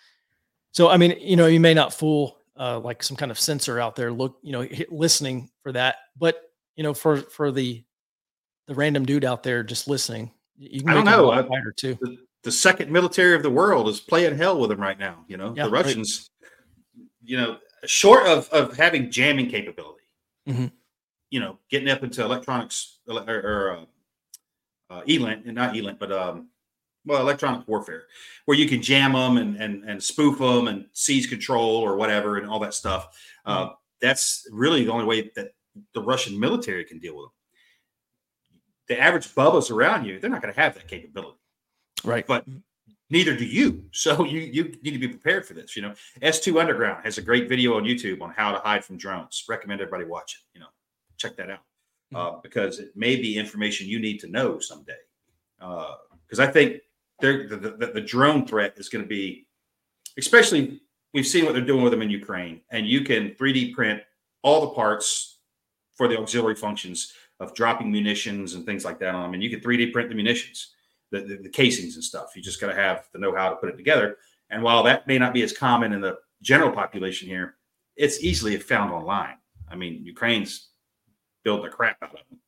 [0.73, 3.81] So, I mean, you know, you may not fool uh, like some kind of sensor
[3.81, 6.41] out there, look, you know, hit, listening for that, but
[6.77, 7.85] you know, for for the
[8.69, 11.29] the random dude out there just listening, you can I don't make 'em a know.
[11.29, 11.99] lot I- too.
[12.01, 15.25] the, the second military of the world is playing hell with them right now.
[15.27, 15.85] You know, Yeah, the right.
[15.85, 16.31] Russians,
[17.23, 20.05] you know, short of of having jamming capability,
[20.49, 20.71] Mhm.
[21.31, 23.77] you know, getting up into electronics or, or
[24.91, 26.49] uh, uh, ELINT, and not ELINT, but um,
[27.07, 28.05] well, electronic warfare,
[28.45, 32.37] where you can jam them and and and spoof them and seize control or whatever
[32.37, 33.19] and all that stuff.
[33.45, 33.71] Uh,
[34.01, 35.55] that's really the only way that
[35.95, 37.33] the Russian military can deal with them.
[38.89, 41.39] The average bubbas around you, they're not going to have that capability
[42.05, 42.27] Right.
[42.27, 42.45] but
[43.11, 43.85] neither do you.
[43.93, 45.77] So you you need to be prepared for this.
[45.77, 48.97] You know, S2 Underground has a great video on YouTube on how to hide from
[48.97, 49.45] drones.
[49.49, 50.59] Recommend everybody watch it.
[50.59, 50.69] You know,
[51.17, 51.61] check that out
[52.15, 54.93] uh, because it may be information you need to know someday.
[55.59, 56.81] Because I think
[57.21, 59.47] the, the the drone threat is going to be,
[60.19, 60.81] especially
[61.13, 64.03] we've seen what they're doing with them in Ukraine, and you can 3D print
[64.43, 65.39] all the parts
[65.95, 69.51] for the auxiliary functions of dropping munitions and things like that on them, and you
[69.51, 70.74] can 3D print the munitions
[71.15, 72.33] the, the, the casings and stuff.
[72.35, 74.19] You just got to have the know how to put it together.
[74.51, 77.57] And while that may not be as common in the general population here,
[77.97, 79.37] it's easily found online.
[79.71, 80.69] I mean, Ukraine's
[81.45, 82.39] built the crap out of them.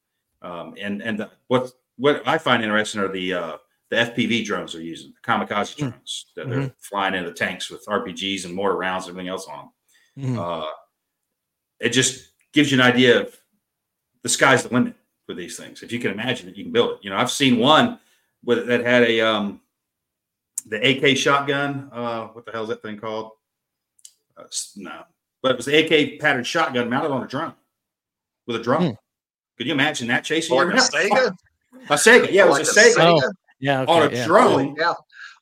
[0.42, 3.56] Um, and and the, what what I find interesting are the uh,
[3.90, 5.78] the FPV drones they're using, the kamikaze Mm.
[5.78, 9.70] drones that they're flying into tanks with RPGs and mortar rounds and everything else on
[10.16, 10.34] them.
[10.34, 10.38] Mhm.
[10.38, 10.70] Uh,
[11.80, 13.36] it just gives you an idea of
[14.22, 14.94] the sky's the limit
[15.28, 15.82] with these things.
[15.82, 16.98] If you can imagine it, you can build it.
[17.02, 17.98] You know, I've seen one
[18.44, 19.60] with that had a um
[20.66, 21.88] the AK shotgun.
[21.92, 23.32] Uh, what the hell is that thing called?
[24.36, 24.44] Uh,
[24.76, 25.02] no,
[25.42, 27.54] but it was the AK patterned shotgun mounted on a drum
[28.46, 28.82] with a drum.
[28.82, 28.90] Hmm.
[29.58, 30.90] Could you imagine that chasing Like you a around?
[30.90, 31.36] Saiga?
[31.90, 33.30] A Saiga, yeah, it was Like a Saiga Oh,
[33.60, 33.84] Yeah.
[33.86, 34.24] on a yeah.
[34.26, 34.94] drone Yeah,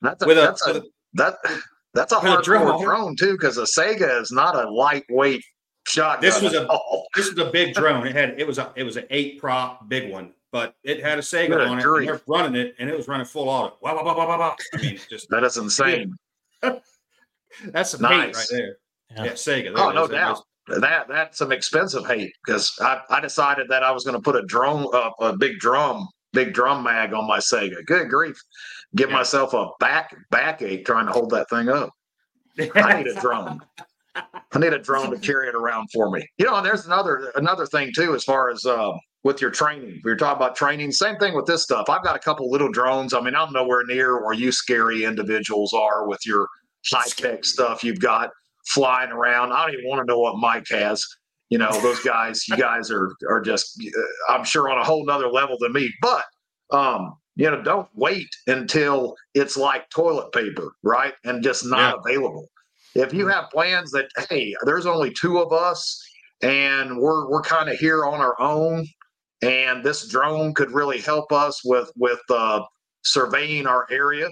[0.03, 1.37] that's a, with a, that's a, with a that
[1.95, 5.45] that's a with a drone hardcore drone too, because a Saiga is not a lightweight
[5.87, 6.21] shotgun.
[6.23, 7.07] This was at a- all.
[7.15, 8.07] this was a big drone.
[8.07, 11.19] It had it was a it was an eight prop big one, but it had
[11.19, 11.85] a Saiga Good on it.
[11.85, 13.77] And they're running it, and it was running full auto.
[13.83, 14.57] Wow, wow, wow, wow, wow, wow.
[14.73, 16.15] I mean, just that is insane.
[16.63, 18.37] that's some hate Nice.
[18.37, 18.77] right there.
[19.17, 19.25] Yeah.
[19.25, 19.73] Yeah, Saiga.
[19.75, 20.11] Oh, no is.
[20.11, 20.41] It doubt.
[20.69, 24.37] That that's some expensive hate because I, I decided that I was going to put
[24.37, 27.85] a drone up, a big drum, big drum mag on my Saiga.
[27.85, 28.41] Good grief.
[28.95, 29.17] Give Yeah.
[29.17, 31.91] myself a back backache trying to hold that thing up.
[32.77, 33.59] I need a drone.
[34.15, 36.25] I need a drone to carry it around for me.
[36.39, 38.93] You know, and there's another another thing too, as far as uh,
[39.25, 40.01] with your training.
[40.05, 40.93] We were talking about training.
[40.93, 41.89] Same thing with this stuff.
[41.89, 43.15] I've got a couple little drones.
[43.15, 46.47] I mean, I'm nowhere near where you scary individuals are with your
[46.93, 48.31] high tech stuff you've got
[48.67, 49.53] flying around.
[49.53, 51.05] I don't even want to know what Mike has.
[51.49, 52.47] You know, those guys.
[52.49, 55.91] You guys are are just, uh, I'm sure, on a whole nother level than me.
[56.01, 56.25] But
[56.71, 61.15] um, you know, don't wait until it's like toilet paper, right?
[61.25, 62.49] And just not available.
[62.95, 66.01] If you have plans that, hey, there's only two of us
[66.43, 68.87] and we're we're kind of here on our own,
[69.43, 72.63] and this drone could really help us with with uh,
[73.05, 74.29] surveying our area,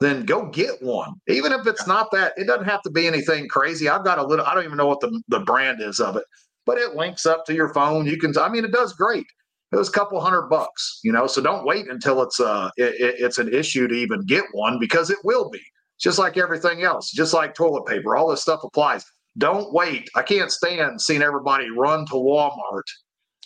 [0.00, 1.12] then go get one.
[1.28, 3.88] Even if it's not that, it doesn't have to be anything crazy.
[3.88, 6.24] I've got a little, I don't even know what the, the brand is of it,
[6.66, 8.06] but it links up to your phone.
[8.06, 9.26] You can, I mean, it does great.
[9.72, 11.26] It was a couple hundred bucks, you know.
[11.26, 14.78] So don't wait until it's uh it, it- it's an issue to even get one
[14.80, 15.60] because it will be.
[16.00, 19.04] Just like everything else, just like toilet paper, all this stuff applies.
[19.38, 20.08] Don't wait.
[20.16, 22.82] I can't stand seeing everybody run to Walmart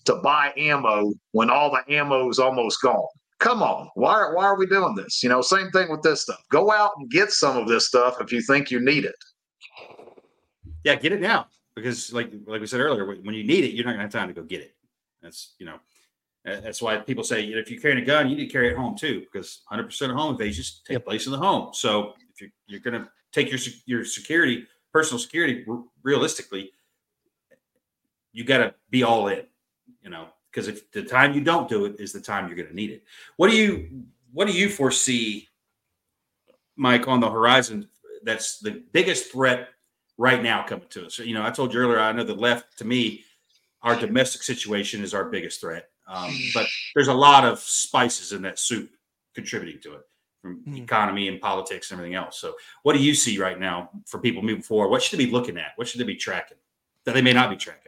[0.04, 3.06] to buy ammo when all the ammo is almost gone.
[3.40, 5.22] Come on, why are, why are we doing this?
[5.22, 6.40] You know, same thing with this stuff.
[6.50, 9.14] Go out and get some of this stuff if you think you need it.
[10.84, 13.72] yeah, get it now because, like like we said earlier, when when you need it,
[13.74, 14.74] you're not gonna have time to go get it.
[15.22, 15.78] That's you know,
[16.44, 18.68] that's why people say you know, if you're carrying a gun, you need to carry
[18.70, 21.04] it home too, because 100 percent of home invasions take Yep.
[21.04, 21.70] place in the home.
[21.74, 26.70] So if you're you're gonna take your your security, personal security, r- realistically,
[28.32, 29.42] you got to be all in.
[30.02, 32.74] You know, because if the time you don't do it is the time you're gonna
[32.74, 33.04] need it.
[33.36, 35.48] What do you what do you foresee,
[36.76, 37.88] Mike, on the horizon?
[38.22, 39.68] That's the biggest threat
[40.16, 41.18] right now coming to us.
[41.18, 43.24] You know, I told you earlier, I know the left, to me,
[43.82, 45.88] our domestic situation is our biggest threat.
[46.06, 48.90] Um, but there's a lot of spices in that soup
[49.34, 50.02] contributing to it
[50.42, 50.82] from Mhm.
[50.82, 52.38] economy and politics and everything else.
[52.38, 54.88] So, what do you see right now for people moving forward?
[54.88, 55.72] What should they be looking at?
[55.76, 56.58] What should they be tracking
[57.04, 57.83] that they may not be tracking?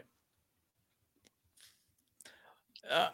[2.90, 3.08] Uh,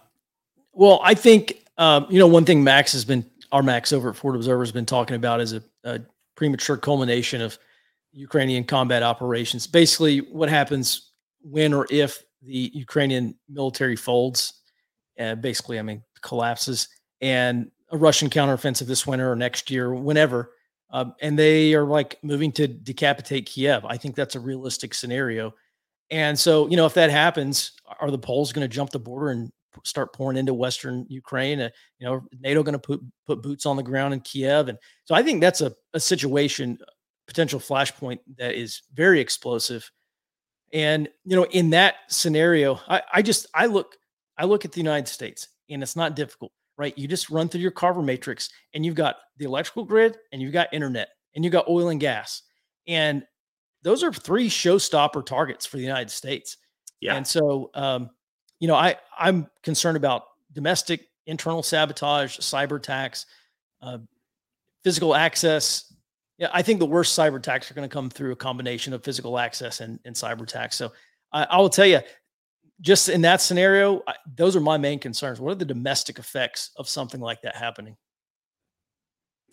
[0.72, 4.16] well, I think um, you know one thing Max has been our Max over at
[4.16, 6.00] Forward Observer has been talking about is a, a
[6.34, 7.58] premature culmination of
[8.12, 9.66] Ukrainian combat operations.
[9.66, 11.12] Basically, what happens
[11.42, 14.54] when or if the Ukrainian military folds,
[15.18, 16.88] uh, basically, I mean, collapses,
[17.20, 20.52] and a Russian counteroffensive this winter or next year, whenever,
[20.90, 23.84] um, and they are like moving to decapitate Kiev.
[23.84, 25.54] I think that's a realistic scenario.
[26.10, 29.30] And so, you know, if that happens, are the Poles going to jump the border
[29.30, 29.50] and
[29.84, 31.60] start pouring into Western Ukraine?
[31.60, 34.78] Uh, you know, NATO going to put put boots on the ground in Kiev, and
[35.04, 36.78] so I think that's a, a situation,
[37.26, 39.90] potential flashpoint that is very explosive.
[40.72, 43.96] And you know, in that scenario, I, I just I look
[44.38, 46.96] I look at the United States, and it's not difficult, right?
[46.96, 50.52] You just run through your Carver matrix, and you've got the electrical grid, and you've
[50.52, 52.42] got internet, and you've got oil and gas,
[52.86, 53.24] and
[53.82, 56.56] those are three showstopper targets for the United States.
[57.00, 57.16] Yeah.
[57.16, 58.10] And so, um,
[58.62, 63.26] you know, I I'm concerned about domestic internal sabotage, cyber attacks,
[63.82, 63.98] uh,
[64.84, 65.92] physical access.
[66.38, 69.02] Yeah, I think the worst cyber attacks are going to come through a combination of
[69.02, 70.76] physical access and, and cyber attacks.
[70.76, 70.92] So
[71.32, 71.98] I, I will tell you,
[72.80, 75.40] just in that scenario, I, those are my main concerns.
[75.40, 77.96] What are the domestic effects of something like that happening?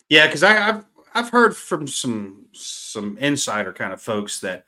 [0.08, 0.84] Yeah, because I've
[1.14, 4.66] I've heard from some some insider kind of folks that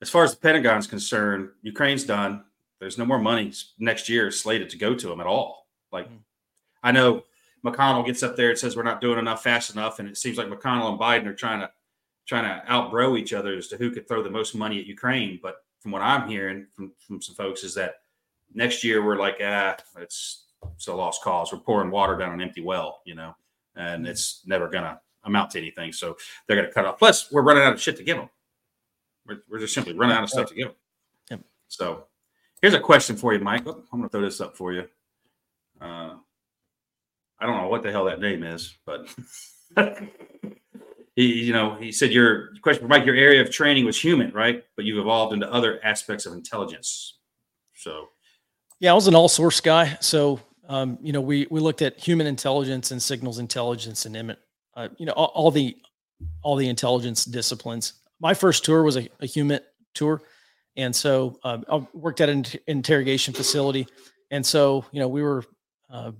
[0.00, 2.42] as far as the Pentagon's concerned, Ukraine's done.
[2.78, 5.68] There's no more money next year slated to go to them at all.
[5.92, 6.18] Like Mm.
[6.82, 7.24] I know
[7.64, 10.38] McConnell gets up there and says we're not doing enough fast enough, and it seems
[10.38, 11.70] like McConnell and Biden are trying to
[12.26, 15.38] trying to outbro each other as to who could throw the most money at Ukraine.
[15.42, 17.96] But from what I'm hearing from, from some folks is that
[18.54, 21.52] next year we're like, ah, it's it's a lost cause.
[21.52, 23.34] We're pouring water down an empty well, you know,
[23.74, 25.92] and it's never gonna amount to anything.
[25.92, 26.16] So
[26.46, 26.98] they're gonna cut off.
[26.98, 28.28] Plus, we're running out of shit to give them.
[29.26, 30.76] We're, we're just simply running out of stuff to give them.
[31.30, 31.40] Yep.
[31.68, 32.06] So
[32.62, 33.62] here's a question for you, Mike.
[33.66, 34.84] Oh, I'm gonna throw this up for you.
[35.80, 36.14] Uh,
[37.38, 39.14] I don't know what the hell that name is, but
[41.14, 43.04] he, you know, he said your question for Mike.
[43.04, 44.64] Your area of training was human, right?
[44.74, 47.18] But you've evolved into other aspects of intelligence.
[47.74, 48.08] So
[48.80, 49.98] Yeah, I was an all source guy.
[50.00, 54.36] So, um, you know, we we looked at human intelligence and signals intelligence and
[54.74, 55.76] uh, you know, all, all the
[56.42, 57.94] all the intelligence disciplines.
[58.20, 59.60] My first tour was a, a human
[59.94, 60.22] tour,
[60.76, 63.86] and so um, I worked at an interrogation facility,
[64.30, 65.44] and so you know we were
[65.90, 66.12] uh,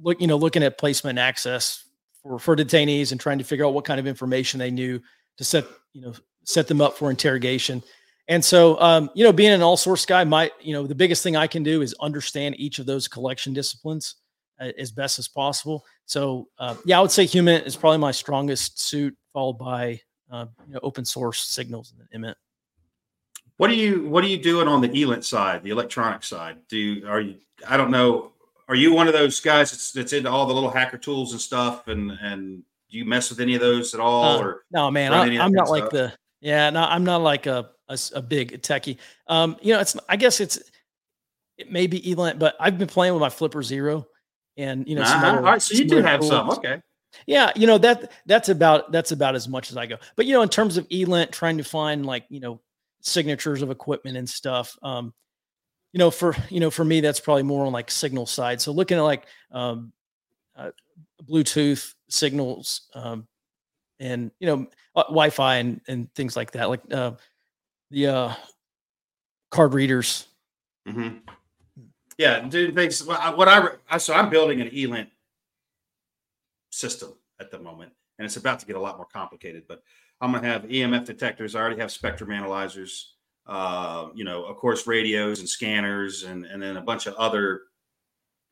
[0.00, 1.84] look you know looking at placement access
[2.22, 5.00] for for detainees and trying to figure out what kind of information they knew
[5.36, 6.14] to set you know
[6.44, 7.82] set them up for interrogation.
[8.28, 11.22] And so, um, you know, being an all source guy, my, you know, the biggest
[11.22, 14.16] thing I can do is understand each of those collection disciplines
[14.60, 15.84] uh, as best as possible.
[16.04, 20.00] So uh, yeah, I would say Human is probably my strongest suit, followed by
[20.30, 22.34] uh, you know, open source signals and IMINT.
[23.58, 26.58] What are you What are you doing on the ELINT side, the electronic side?
[26.68, 27.36] Do you, are you?
[27.68, 28.32] I don't know.
[28.68, 31.40] Are you one of those guys that's, that's into all the little hacker tools and
[31.40, 31.88] stuff?
[31.88, 34.38] And and do you mess with any of those at all?
[34.38, 35.92] Uh, or no, man, I, any of that I'm not like stuff?
[35.92, 37.70] the yeah, no, I'm not like a
[38.14, 38.98] a big techie.
[39.26, 40.60] Um, you know, it's I guess it's
[41.56, 44.06] it may be ELINT, but I've been playing with my Flipper Zero,
[44.56, 45.36] and you know, Uh-huh.
[45.36, 46.50] all right, so you do have some.
[46.50, 46.80] Okay.
[47.26, 49.96] Yeah, you know that that's about that's about as much as I go.
[50.14, 52.60] But you know, in terms of ELINT, trying to find like you know
[53.00, 54.76] signatures of equipment and stuff.
[54.82, 55.12] Um,
[55.92, 58.60] you know, for you know, for me, that's probably more on like signal side.
[58.60, 59.92] So looking at like um,
[60.56, 60.70] uh,
[61.24, 63.26] Bluetooth signals, um,
[64.00, 67.12] and you know, uh, Wi-Fi and and things like that, like uh,
[67.90, 68.34] the uh,
[69.50, 70.26] card readers.
[70.86, 71.16] Mm-hmm.
[72.18, 72.74] Yeah, dude.
[72.74, 73.04] Thanks.
[73.04, 75.08] What I, I so I'm building an ELINT
[76.70, 79.64] system at the moment, and it's about to get a lot more complicated.
[79.68, 79.82] But
[80.20, 81.54] I'm going to have EMF detectors.
[81.54, 83.14] I already have spectrum analyzers.
[83.46, 87.62] Uh, you know, of course, radios and scanners, and and then a bunch of other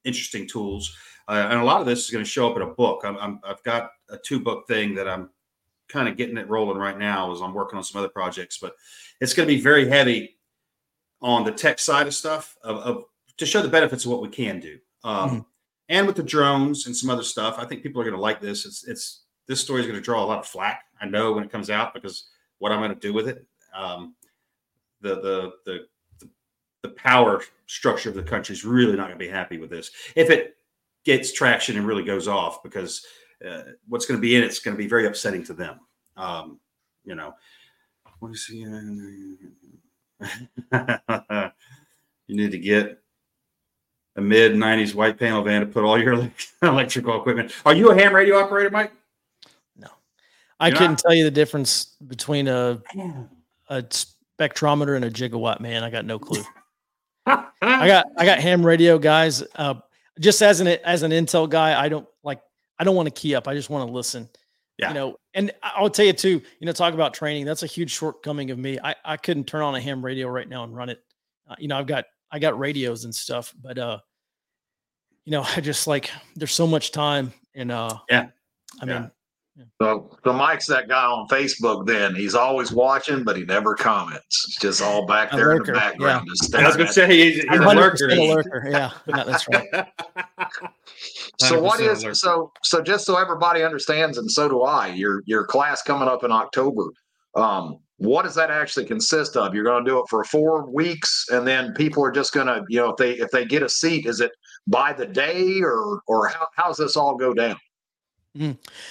[0.05, 0.95] interesting tools.
[1.29, 3.03] Uh, and a lot of this is going to show up in a book.
[3.05, 5.31] I'm, I'm I've got a two book thing that I'm
[5.89, 8.75] kind of getting it rolling right now as I'm working on some other projects, but
[9.21, 10.39] it's going to be very heavy
[11.21, 13.05] on the tech side of stuff of, of
[13.37, 14.79] to show the benefits of what we can do.
[15.05, 15.47] Um, Mhm.
[15.89, 18.41] And with the drones and some other stuff, I think people are going to like
[18.41, 18.67] this.
[18.67, 20.85] It's it's this story is going to draw a lot of flack.
[21.01, 22.29] I know when it comes out because
[22.59, 23.47] what I'm going to do with it.
[23.75, 24.15] Um,
[25.01, 25.87] the, the the
[26.21, 26.29] the
[26.83, 29.91] the power structure of the country is really not going to be happy with this
[30.15, 30.57] if it
[31.05, 33.05] gets traction and really goes off because
[33.47, 35.81] uh, what's going to be in it's going to be very upsetting to them.
[36.17, 36.59] Um,
[37.05, 37.35] you know,
[38.19, 38.59] what is he?
[42.27, 42.99] you need to get
[44.17, 46.31] a mid 90s white panel van to put all your
[46.63, 47.53] electrical equipment.
[47.65, 48.93] Are you a ham radio operator, Mike?
[50.61, 52.81] I You're couldn't not- tell you the difference between a
[53.69, 53.83] a
[54.39, 55.61] spectrometer and a gigawatt.
[55.61, 56.43] Man, I got no clue.
[57.27, 59.43] I got I got ham radio guys.
[59.57, 59.75] Uh,
[60.21, 62.41] just as an as an Intel guy, I don't like
[62.79, 63.49] I don't want to key up.
[63.49, 64.29] I just want to listen.
[64.79, 64.89] Yeah.
[64.89, 66.43] You know, and I'll tell you too.
[66.61, 67.47] You know, talk about training.
[67.47, 68.79] That's a huge shortcoming of me.
[68.83, 71.03] I I couldn't turn on a ham radio right now and run it.
[71.49, 73.99] Uh, you know, I've got I got radios and stuff, but uh,
[75.25, 78.29] you know, I just like there's so much time and uh, Yeah.
[78.81, 79.09] I Yeah.
[79.57, 81.87] Mean, So, so Mike's that guy on Facebook.
[81.87, 84.45] Then he's always watching, but he never comments.
[84.49, 86.29] It's just all back there in the background.
[86.29, 88.09] Just I was going to say he's, he's a lurker.
[88.09, 88.69] a lurker.
[88.69, 89.69] Yeah, yeah, that's right.
[91.39, 92.17] So what 100% is alert.
[92.17, 94.89] so so just so everybody understands, and so do I.
[94.89, 96.85] Your your class coming up in October.
[97.35, 99.55] Um, what does that actually consist of?
[99.55, 102.63] You're going to do it for four weeks, and then people are just going to,
[102.69, 104.33] you know, if they if they get a seat, is it
[104.67, 107.57] by the day or or how how's this all go down?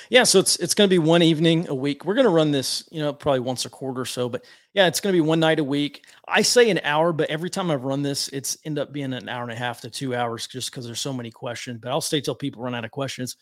[0.09, 2.05] Yeah, so it's it's going to be one evening a week.
[2.05, 4.27] We're going to run this, you know, probably once a quarter or so.
[4.29, 6.05] But yeah, it's going to be one night a week.
[6.27, 9.29] I say an hour, but every time I've run this, it's end up being an
[9.29, 11.79] hour and a half to two hours, just because there's so many questions.
[11.81, 13.37] But I'll stay till people run out of questions.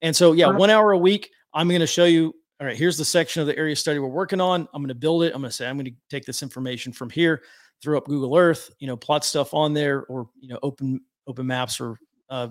[0.00, 1.30] And so yeah, one hour a week.
[1.54, 2.34] I'm going to show you.
[2.60, 4.68] All right, here's the section of the area study we're working on.
[4.72, 5.34] I'm going to build it.
[5.34, 7.42] I'm going to say I'm going to take this information from here,
[7.82, 11.46] throw up Google Earth, you know, plot stuff on there, or you know, open open
[11.46, 11.98] maps or
[12.30, 12.48] uh,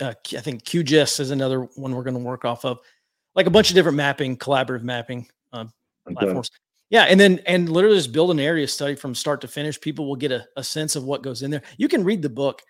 [0.00, 2.78] uh, I think QGIS is another one we're going to work off of,
[3.34, 5.72] like a bunch of different mapping, collaborative mapping um,
[6.12, 6.50] platforms.
[6.90, 9.80] Yeah, and then and literally just build an area study from start to finish.
[9.80, 11.62] People will get a, a sense of what goes in there.
[11.76, 12.62] You can read the book,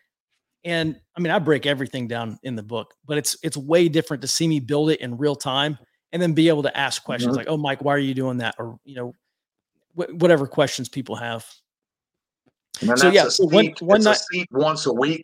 [0.65, 4.21] and I mean I break everything down in the book, but it's it's way different
[4.23, 5.77] to see me build it in real time
[6.13, 7.39] and then be able to ask questions Mhm.
[7.39, 9.13] like, "Oh, Mike, why are you doing that?" or you know,
[9.97, 11.45] wh- whatever questions people have.
[12.81, 15.23] And So, yeah, so one- one night- once a week.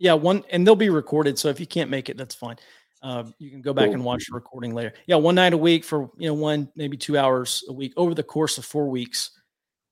[0.00, 1.38] Yeah, one and they'll be recorded.
[1.38, 2.56] So if you can't make it, that's fine.
[3.02, 3.94] Uh, you can go back Cool.
[3.94, 4.94] and watch the recording later.
[5.06, 8.14] Yeah, one night a week for you know one maybe two hours a week over
[8.14, 9.30] the course of four weeks.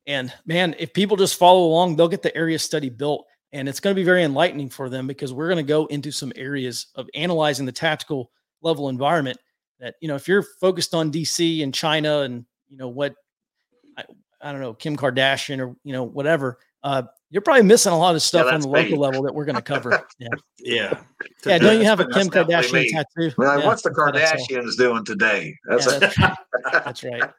[0.07, 3.81] And man, if people just follow along, they'll get the area study built, and it's
[3.81, 6.87] going to be very enlightening for them because we're going to go into some areas
[6.95, 8.31] of analyzing the tactical
[8.63, 9.39] level environment.
[9.79, 13.15] That you know, if you're focused on DC and China and you know what,
[13.99, 14.05] I,
[14.41, 18.15] I don't know Kim Kardashian or you know whatever, uh, you're probably missing a lot
[18.15, 18.99] of stuff on the local me.
[18.99, 20.07] level that we're going to cover.
[20.19, 20.29] Yeah.
[20.59, 21.01] Yeah.
[21.47, 23.33] Yeah, don't you have a Kim Kardashian tattoo?
[23.39, 23.91] Well, Yeah, what's the.
[23.91, 25.55] Kardashians doing today?
[25.69, 26.37] That's Yeah, that's, right.
[26.73, 27.31] that's right.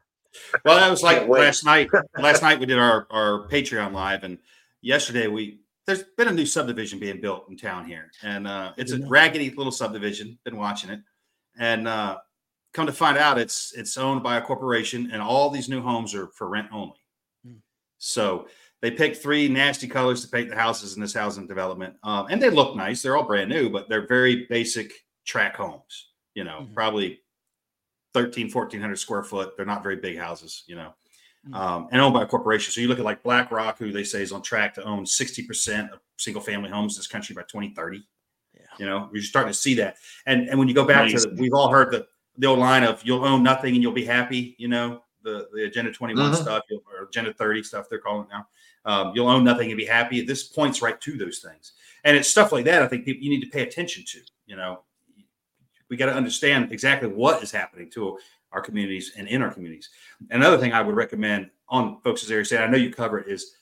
[0.64, 1.90] Well, that was like last night.
[2.18, 4.38] Last night we did our our Patreon live, and
[4.82, 8.92] yesterday we there's been a new subdivision being built in town here, and uh, it's
[8.92, 9.10] a know.
[9.10, 10.38] raggedy little subdivision.
[10.46, 11.02] Been watching it,
[11.58, 12.18] and uh,
[12.74, 16.14] come to find out, it's it's owned by a corporation, and all these new homes
[16.14, 17.00] are for rent only.
[17.46, 17.56] Hmm.
[17.98, 18.48] So
[18.82, 22.42] they picked three nasty colors to paint the houses in this housing development, um, and
[22.42, 23.02] they look nice.
[23.02, 24.92] They're all brand new, but they're very basic
[25.26, 26.10] track homes.
[26.36, 26.74] You know, Mhm.
[26.74, 27.22] probably
[28.14, 29.56] 13, 1400 square foot.
[29.58, 30.64] They're not very big houses.
[30.68, 30.94] You know,
[31.48, 31.56] Mhm.
[31.56, 32.72] um, and owned by a corporation.
[32.72, 35.92] So you look at like BlackRock, who they say is on track to own 60%
[35.92, 38.08] of single family homes in this country by 2030.
[38.54, 38.62] Yeah.
[38.78, 39.98] You know, you're starting to see that.
[40.26, 42.08] And and when you go back to the, we've all heard the
[42.38, 45.66] the old line of you'll own nothing and you'll be happy, you know, the, the
[45.66, 46.36] agenda 21 Mhm.
[46.36, 48.48] stuff or agenda 30 stuff they're calling it now.
[48.86, 50.22] Um, you'll own nothing and be happy.
[50.22, 51.74] This points right to those things.
[52.04, 54.56] And it's stuff like that I think people you need to pay attention to, you
[54.56, 54.84] know.
[55.90, 58.20] We got to understand exactly what is happening to
[58.52, 59.90] our communities and in our communities.
[60.30, 63.56] Another thing I would recommend on folks' area study, I know you cover it, is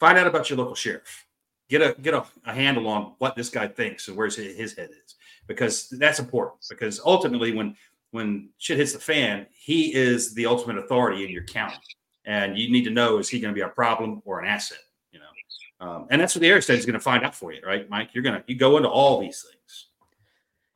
[0.00, 1.26] find out about your local sheriff.
[1.68, 4.74] Get a get a, a handle on what this guy thinks and where his, his
[4.74, 6.64] head is, because that's important.
[6.68, 7.76] Because ultimately, when
[8.10, 11.76] when shit hits the fan, he is the ultimate authority in your county,
[12.24, 14.78] and you need to know is he going to be a problem or an asset,
[15.12, 15.86] you know.
[15.86, 17.88] Um, and that's what the area study is going to find out for you, right,
[17.88, 18.10] Mike?
[18.14, 19.86] You're gonna you go into all these things.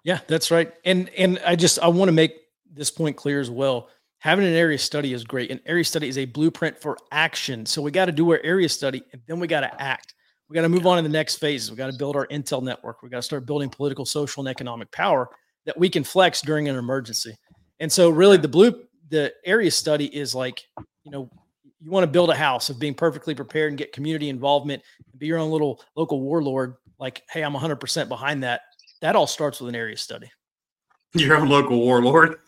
[0.04, 0.72] Yeah, that's right.
[0.84, 2.34] And and I just I want to make
[2.70, 3.88] this point clear as well.
[4.18, 5.50] Having an area study is great.
[5.50, 7.66] An area study is a blueprint for action.
[7.66, 10.14] So we got to do our area study and then we got to act.
[10.48, 11.70] We got to move on to the next phase.
[11.70, 13.02] We got to build our intel network.
[13.02, 15.28] We got to start building political, social, and economic power
[15.66, 17.34] that we can flex during an emergency.
[17.80, 20.62] And so really the blue the area study is like,
[21.04, 21.30] you know,
[21.80, 24.82] you want to build a house of being perfectly prepared and get community involvement,
[25.18, 26.74] be your own little local warlord.
[26.98, 28.62] Like, hey, I'm 100% behind that.
[29.00, 30.30] That all starts with an area study.
[31.14, 32.36] Your own local warlord.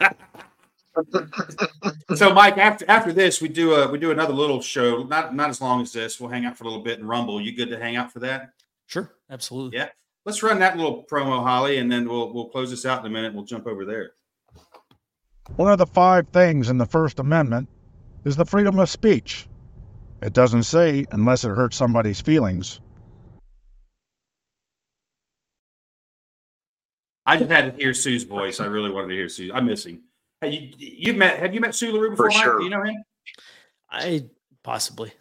[2.14, 5.02] so, Mike, after after this, we do a we do another little show.
[5.02, 6.20] Not not as long as this.
[6.20, 7.40] We'll hang out for a little bit and rumble.
[7.40, 8.50] You good to hang out for that?
[8.86, 9.78] Sure, absolutely.
[9.78, 9.88] Yeah.
[10.24, 13.10] Let's run that little promo, Holly, and then we'll we'll close this out in a
[13.10, 13.34] minute.
[13.34, 14.12] We'll jump over there.
[15.56, 17.68] One of the five things in the First Amendment
[18.24, 19.46] is the freedom of speech.
[20.22, 22.80] It doesn't say unless it hurts somebody's feelings.
[27.26, 28.60] I just had to hear Sue's voice.
[28.60, 29.50] I really wanted to hear Sue.
[29.52, 30.02] I miss him.
[30.40, 32.30] Hey, you you've met have you met Sue LaRue before?
[32.30, 32.44] For Mike?
[32.44, 32.58] sure.
[32.58, 32.96] Do you know him?
[33.90, 34.24] I
[34.62, 35.12] possibly.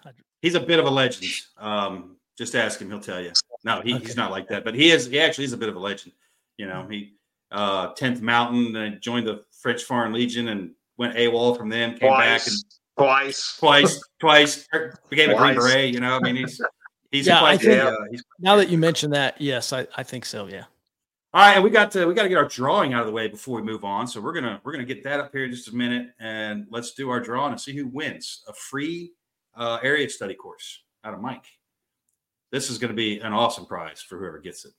[0.41, 1.31] He's a bit of a legend.
[1.57, 3.31] Um, just ask him; he'll tell you.
[3.63, 5.05] No, he, he's not like that, but he is.
[5.07, 6.13] He actually is a bit of a legend.
[6.57, 7.13] You know, he
[7.51, 11.97] uh, 10th Mountain and joined the French Foreign Legion and went AWOL from them.
[11.97, 12.55] Came back and
[12.95, 13.99] Twice, twice.
[14.19, 15.93] twice, twice became a Green Beret.
[15.93, 16.61] You know, I mean, he's
[17.11, 19.87] he's Yeah, I quite think- the, uh, he's now that you mention that, yes, I,
[19.97, 20.47] I think so.
[20.47, 20.65] Yeah.
[21.33, 23.11] All right, and we got to we got to get our drawing out of the
[23.13, 24.07] way before we move on.
[24.07, 26.93] So we're gonna we're gonna get that up here in just a minute, and let's
[26.93, 29.13] do our drawing and see who wins a free
[29.55, 31.45] uh, area study course out of Mike.
[32.53, 34.73] This is gonna be an awesome prize for whoever gets it.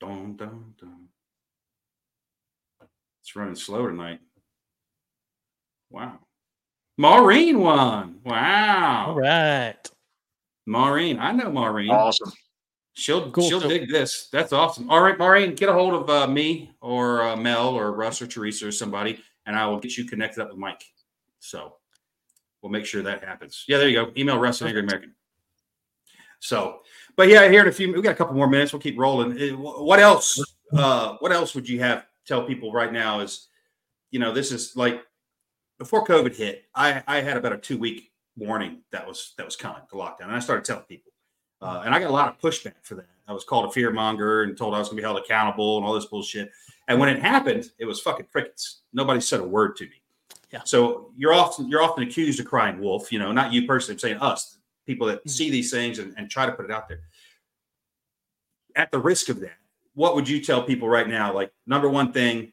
[0.00, 1.08] Dun, dun, dun.
[3.20, 4.20] It's running slow tonight.
[5.90, 6.20] Wow,
[6.96, 8.20] Maureen won.
[8.24, 9.76] Wow, All right.
[10.64, 11.90] Maureen, I know Maureen.
[11.90, 12.32] Awesome.
[12.94, 13.46] She'll Cool.
[13.48, 14.28] she'll So- dig this.
[14.32, 14.88] That's awesome.
[14.90, 18.26] All right, Maureen, get a hold of uh, me or uh, Mel or Russ or
[18.26, 20.82] Teresa or somebody, and I will get you connected up with Mike.
[21.40, 21.76] So
[22.62, 23.64] we'll make sure that happens.
[23.68, 24.12] Yeah, there you go.
[24.16, 25.14] Email Russ at Angery American.
[26.42, 26.80] So,
[27.16, 28.72] but yeah, here in a few, we got a couple more minutes.
[28.72, 29.38] We'll keep rolling.
[29.38, 30.42] Eh, What else?
[30.72, 33.20] Uh, what else would you have tell people right now?
[33.20, 33.48] Is
[34.10, 35.02] you know, this is like
[35.78, 36.64] before COVID hit.
[36.74, 40.24] I I had about a two week warning that was that was coming the lockdown,
[40.24, 41.12] and I started telling people.
[41.60, 43.06] Uh, and I got a lot of pushback for that.
[43.28, 45.76] I was called a fear monger and told I was going to be held accountable
[45.76, 46.50] and all this bullshit.
[46.88, 48.80] And when it happened, it was fucking crickets.
[48.92, 50.02] Nobody said a word to me.
[50.50, 50.62] Yeah.
[50.64, 53.12] So you're often you're often accused of crying wolf.
[53.12, 53.94] You know, not you personally.
[53.94, 56.88] I'm saying us, people that see these things and, and try to put it out
[56.88, 57.00] there.
[58.74, 59.56] At the risk of that,
[59.94, 61.32] what would you tell people right now?
[61.32, 62.52] Like number one thing,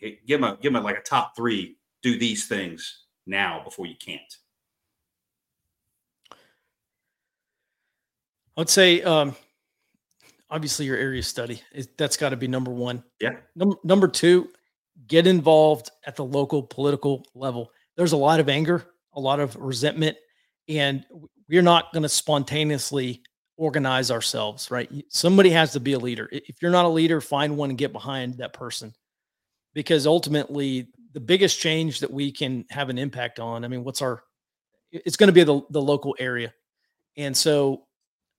[0.00, 1.76] give them a, give them like a top three.
[2.02, 4.20] Do these things now before you can't.
[8.56, 9.34] I would say, um,
[10.50, 13.04] obviously, your area study is that's got to be number one.
[13.20, 13.36] Yeah.
[13.54, 14.50] Number number two,
[15.06, 17.70] get involved at the local political level.
[17.96, 20.16] There's a lot of anger, a lot of resentment,
[20.70, 21.04] and
[21.48, 23.22] we're not going to spontaneously
[23.56, 24.70] organize ourselves.
[24.70, 24.90] Right?
[25.08, 26.28] Somebody has to be a leader.
[26.32, 28.94] If you're not a leader, find one and get behind that person,
[29.74, 33.64] because ultimately, the biggest change that we can have an impact on.
[33.64, 34.22] I mean, what's our,
[34.92, 36.54] it's going to be the the local area,
[37.16, 37.86] and so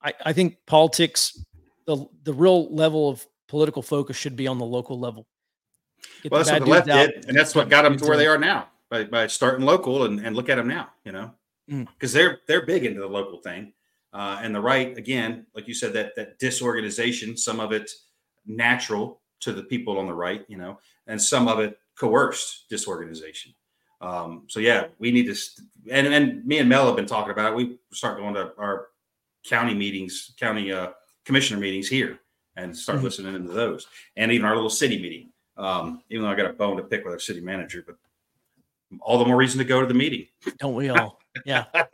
[0.01, 1.43] I, I think politics,
[1.86, 5.27] the the real level of political focus should be on the local level.
[6.23, 8.17] Get Well, that's what the left out, did, and that's what got them to where
[8.17, 10.89] they are now by, by starting local and, and look at them now.
[11.03, 11.34] You know,
[11.72, 11.88] Mm.
[11.93, 13.74] because they're they're big into the local thing,
[14.13, 17.89] uh, and the right again, like you said, that that disorganization, some of it
[18.45, 23.53] natural to the people on the right, you know, and some of it coerced disorganization.
[24.01, 27.32] Um, so yeah, we need to, st- and and me and Mel have been talking
[27.32, 27.55] about it.
[27.55, 28.88] We start going to our
[29.45, 30.89] county meetings, county uh,
[31.24, 32.19] commissioner meetings here,
[32.57, 33.03] and start Mhm.
[33.03, 35.32] listening into those, and even our little city meeting.
[35.57, 37.95] Um, even though I got a bone to pick with our city manager, but
[38.99, 40.28] all the more reason to go to the meeting.
[40.57, 41.20] Don't we all?
[41.45, 41.65] Yeah.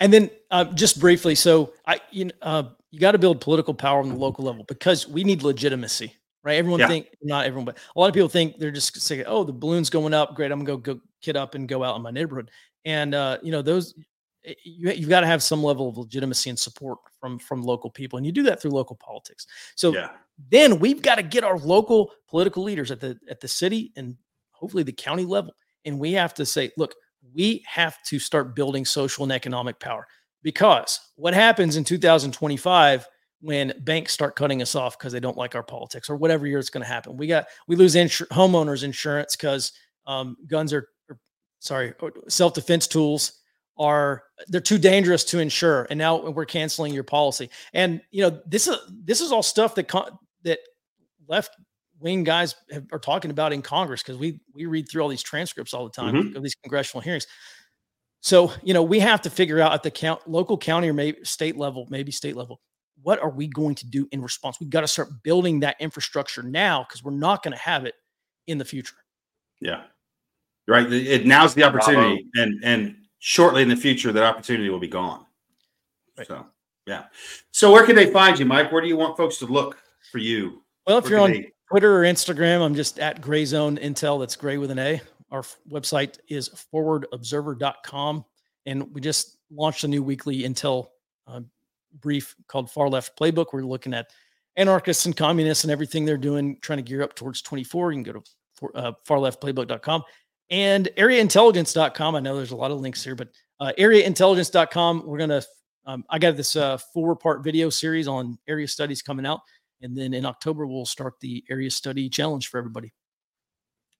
[0.00, 3.72] And then uh, just briefly, so I you know, uh, you got to build political
[3.72, 6.12] power on the local level because we need legitimacy,
[6.42, 6.54] right?
[6.58, 6.88] Everyone Yeah.
[6.88, 9.90] think not everyone, but a lot of people think they're just saying, "Oh, the balloon's
[9.90, 12.50] going up, great, I'm gonna go go get up and go out in my neighborhood."
[12.84, 13.94] And uh, you know those
[14.42, 18.16] you, you've got to have some level of legitimacy and support from from local people,
[18.16, 19.46] and you do that through local politics.
[19.76, 20.08] So Yeah,
[20.50, 24.16] then we've got to get our local political leaders at the at the city and
[24.50, 25.52] hopefully the county level
[25.84, 26.94] and we have to say look
[27.32, 30.06] we have to start building social and economic power.
[30.42, 33.08] Because what happens in 2025
[33.40, 36.58] when banks start cutting us off because they don't like our politics or whatever year
[36.58, 37.16] it's going to happen?
[37.16, 39.72] We got we lose insur- homeowners insurance because
[40.06, 41.18] um, guns are or,
[41.60, 41.94] sorry
[42.28, 43.40] self-defense tools
[43.78, 47.48] are they're too dangerous to insure and now we're canceling your policy.
[47.72, 50.58] And you know this is this is all stuff that con- that
[51.26, 51.56] left
[52.00, 55.22] wing guys have, are talking about in congress because we we read through all these
[55.22, 56.36] transcripts all the time mm-hmm.
[56.36, 57.26] of these congressional hearings
[58.20, 61.18] so you know we have to figure out at the count local county or maybe
[61.24, 62.60] state level maybe state level
[63.02, 66.42] what are we going to do in response we've got to start building that infrastructure
[66.42, 67.94] now because we're not going to have it
[68.46, 68.96] in the future
[69.64, 69.84] yeah,
[70.68, 70.86] right.
[70.86, 74.88] It, it- now's the opportunity, and and shortly in the future, that opportunity will be
[74.88, 75.24] gone.
[76.18, 76.26] Right.
[76.26, 76.46] So
[76.86, 77.04] yeah.
[77.50, 78.70] So where can they find you, Mike?
[78.70, 79.78] Where do you want folks to look
[80.12, 80.62] for you?
[80.86, 84.20] well if Where you're on they- Twitter or Instagram, I'm just at Gray Zone Intel.
[84.20, 85.00] That's gray with an A.
[85.30, 88.24] Our website is forwardobserver.com.
[88.66, 90.88] And we just launched a new weekly Intel
[91.26, 91.40] uh,
[92.00, 93.46] brief called Far Left Playbook.
[93.52, 94.10] We're looking at
[94.56, 97.92] anarchists and communists and everything they're doing, trying to gear up towards 24.
[97.92, 100.02] You can go to for, uh, farleftplaybook.com
[100.50, 102.14] and areaintelligence.com.
[102.14, 103.28] I know there's a lot of links here, but
[103.60, 105.02] uh, areaintelligence.com.
[105.06, 105.44] We're going to,
[105.86, 109.40] um, I got this uh, four part video series on area studies coming out.
[109.84, 112.94] And then in October, we'll start the area study challenge for everybody.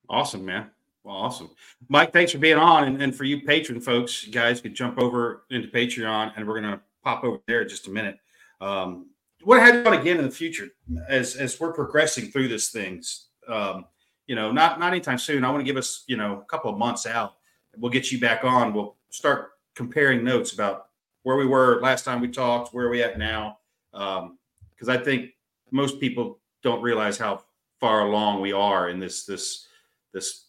[0.09, 0.71] Awesome, man.
[1.05, 1.51] Well, awesome.
[1.91, 2.85] Mike, thanks for being on.
[2.85, 6.59] And, and for you patron folks, you guys could jump over into Patreon and we're
[6.59, 8.17] going to pop over there in just a minute.
[8.63, 9.11] Um,
[9.43, 10.69] what have you on again in the future
[11.07, 13.27] as, as we're progressing through this things?
[13.47, 13.85] Um,
[14.27, 15.45] you know, not, not anytime soon.
[15.45, 17.35] I want to give us, you know, a couple of months out.
[17.77, 18.73] We'll get you back on.
[18.73, 20.87] We'll start comparing notes about
[21.25, 23.59] where we were last time we talked, where are we at now.
[23.93, 24.39] Um,
[24.79, 25.34] cause I think
[25.75, 27.43] most people don't realize how
[27.81, 29.67] far along we are in this, this,
[30.13, 30.47] this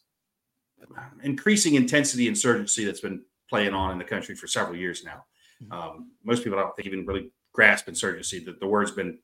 [1.23, 5.26] increasing intensity insurgency that's been playing on in the country for several years now.
[5.71, 8.38] Um, most people don't think even really grasp insurgency.
[8.43, 9.17] That the word's been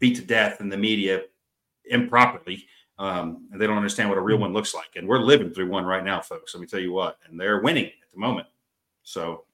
[0.00, 1.22] beat to death in the media
[1.84, 2.66] improperly.
[2.98, 4.96] Um, and they don't understand what a real one looks like.
[4.96, 6.54] And we're living through one right now, folks.
[6.54, 7.18] Let me tell you what.
[7.28, 8.48] And they're winning at the moment.
[9.04, 9.44] So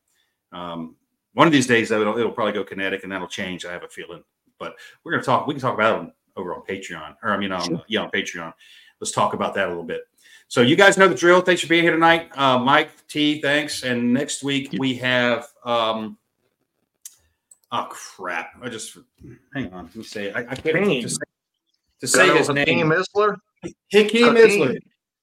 [0.52, 0.96] um,
[1.34, 3.66] one of these days, though, it'll, it'll probably go kinetic and that'll change.
[3.66, 4.24] I have a feeling.
[4.62, 5.48] But we're going to talk.
[5.48, 7.82] We can talk about it over on Patreon, or I mean, on Sure.
[7.88, 8.52] yeah, on Patreon.
[9.00, 10.02] Let's talk about that a little bit.
[10.46, 11.40] So you guys know the drill.
[11.40, 13.40] Thanks for being here tonight, uh, Mike T.
[13.40, 13.82] Thanks.
[13.82, 15.48] And next week we have.
[15.64, 16.16] Um,
[17.72, 18.52] oh crap!
[18.62, 18.96] I just
[19.52, 19.86] hang on.
[19.86, 20.30] Let me say.
[20.32, 21.02] I, I can't Hakeem.
[21.02, 21.16] to say,
[22.00, 22.66] to say his name.
[22.66, 23.36] Hakeem Isler.
[23.92, 24.36] Hakeem Hakeem.
[24.36, 24.78] Isler.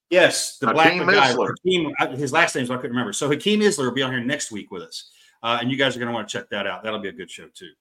[0.09, 1.31] Yes, the black Hakeem guy.
[1.31, 3.13] Hakeem, uh, his last name, so I couldn't remember.
[3.13, 5.11] So Hakeem Isler will be on here next week with us,
[5.43, 6.83] uh, and you guys are going to want to check that out.
[6.83, 7.71] That'll be a good show too.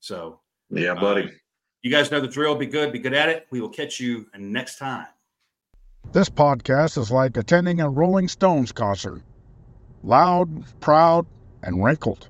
[0.00, 0.40] So
[0.70, 1.30] Yeah, uh, buddy.
[1.82, 2.54] you guys know the drill.
[2.54, 2.92] Be good.
[2.92, 3.46] Be good at it.
[3.50, 5.06] We will catch you next time.
[6.12, 9.22] This podcast is like attending a Rolling Stones concert
[10.02, 11.26] loud, proud,
[11.62, 12.28] and wrinkled.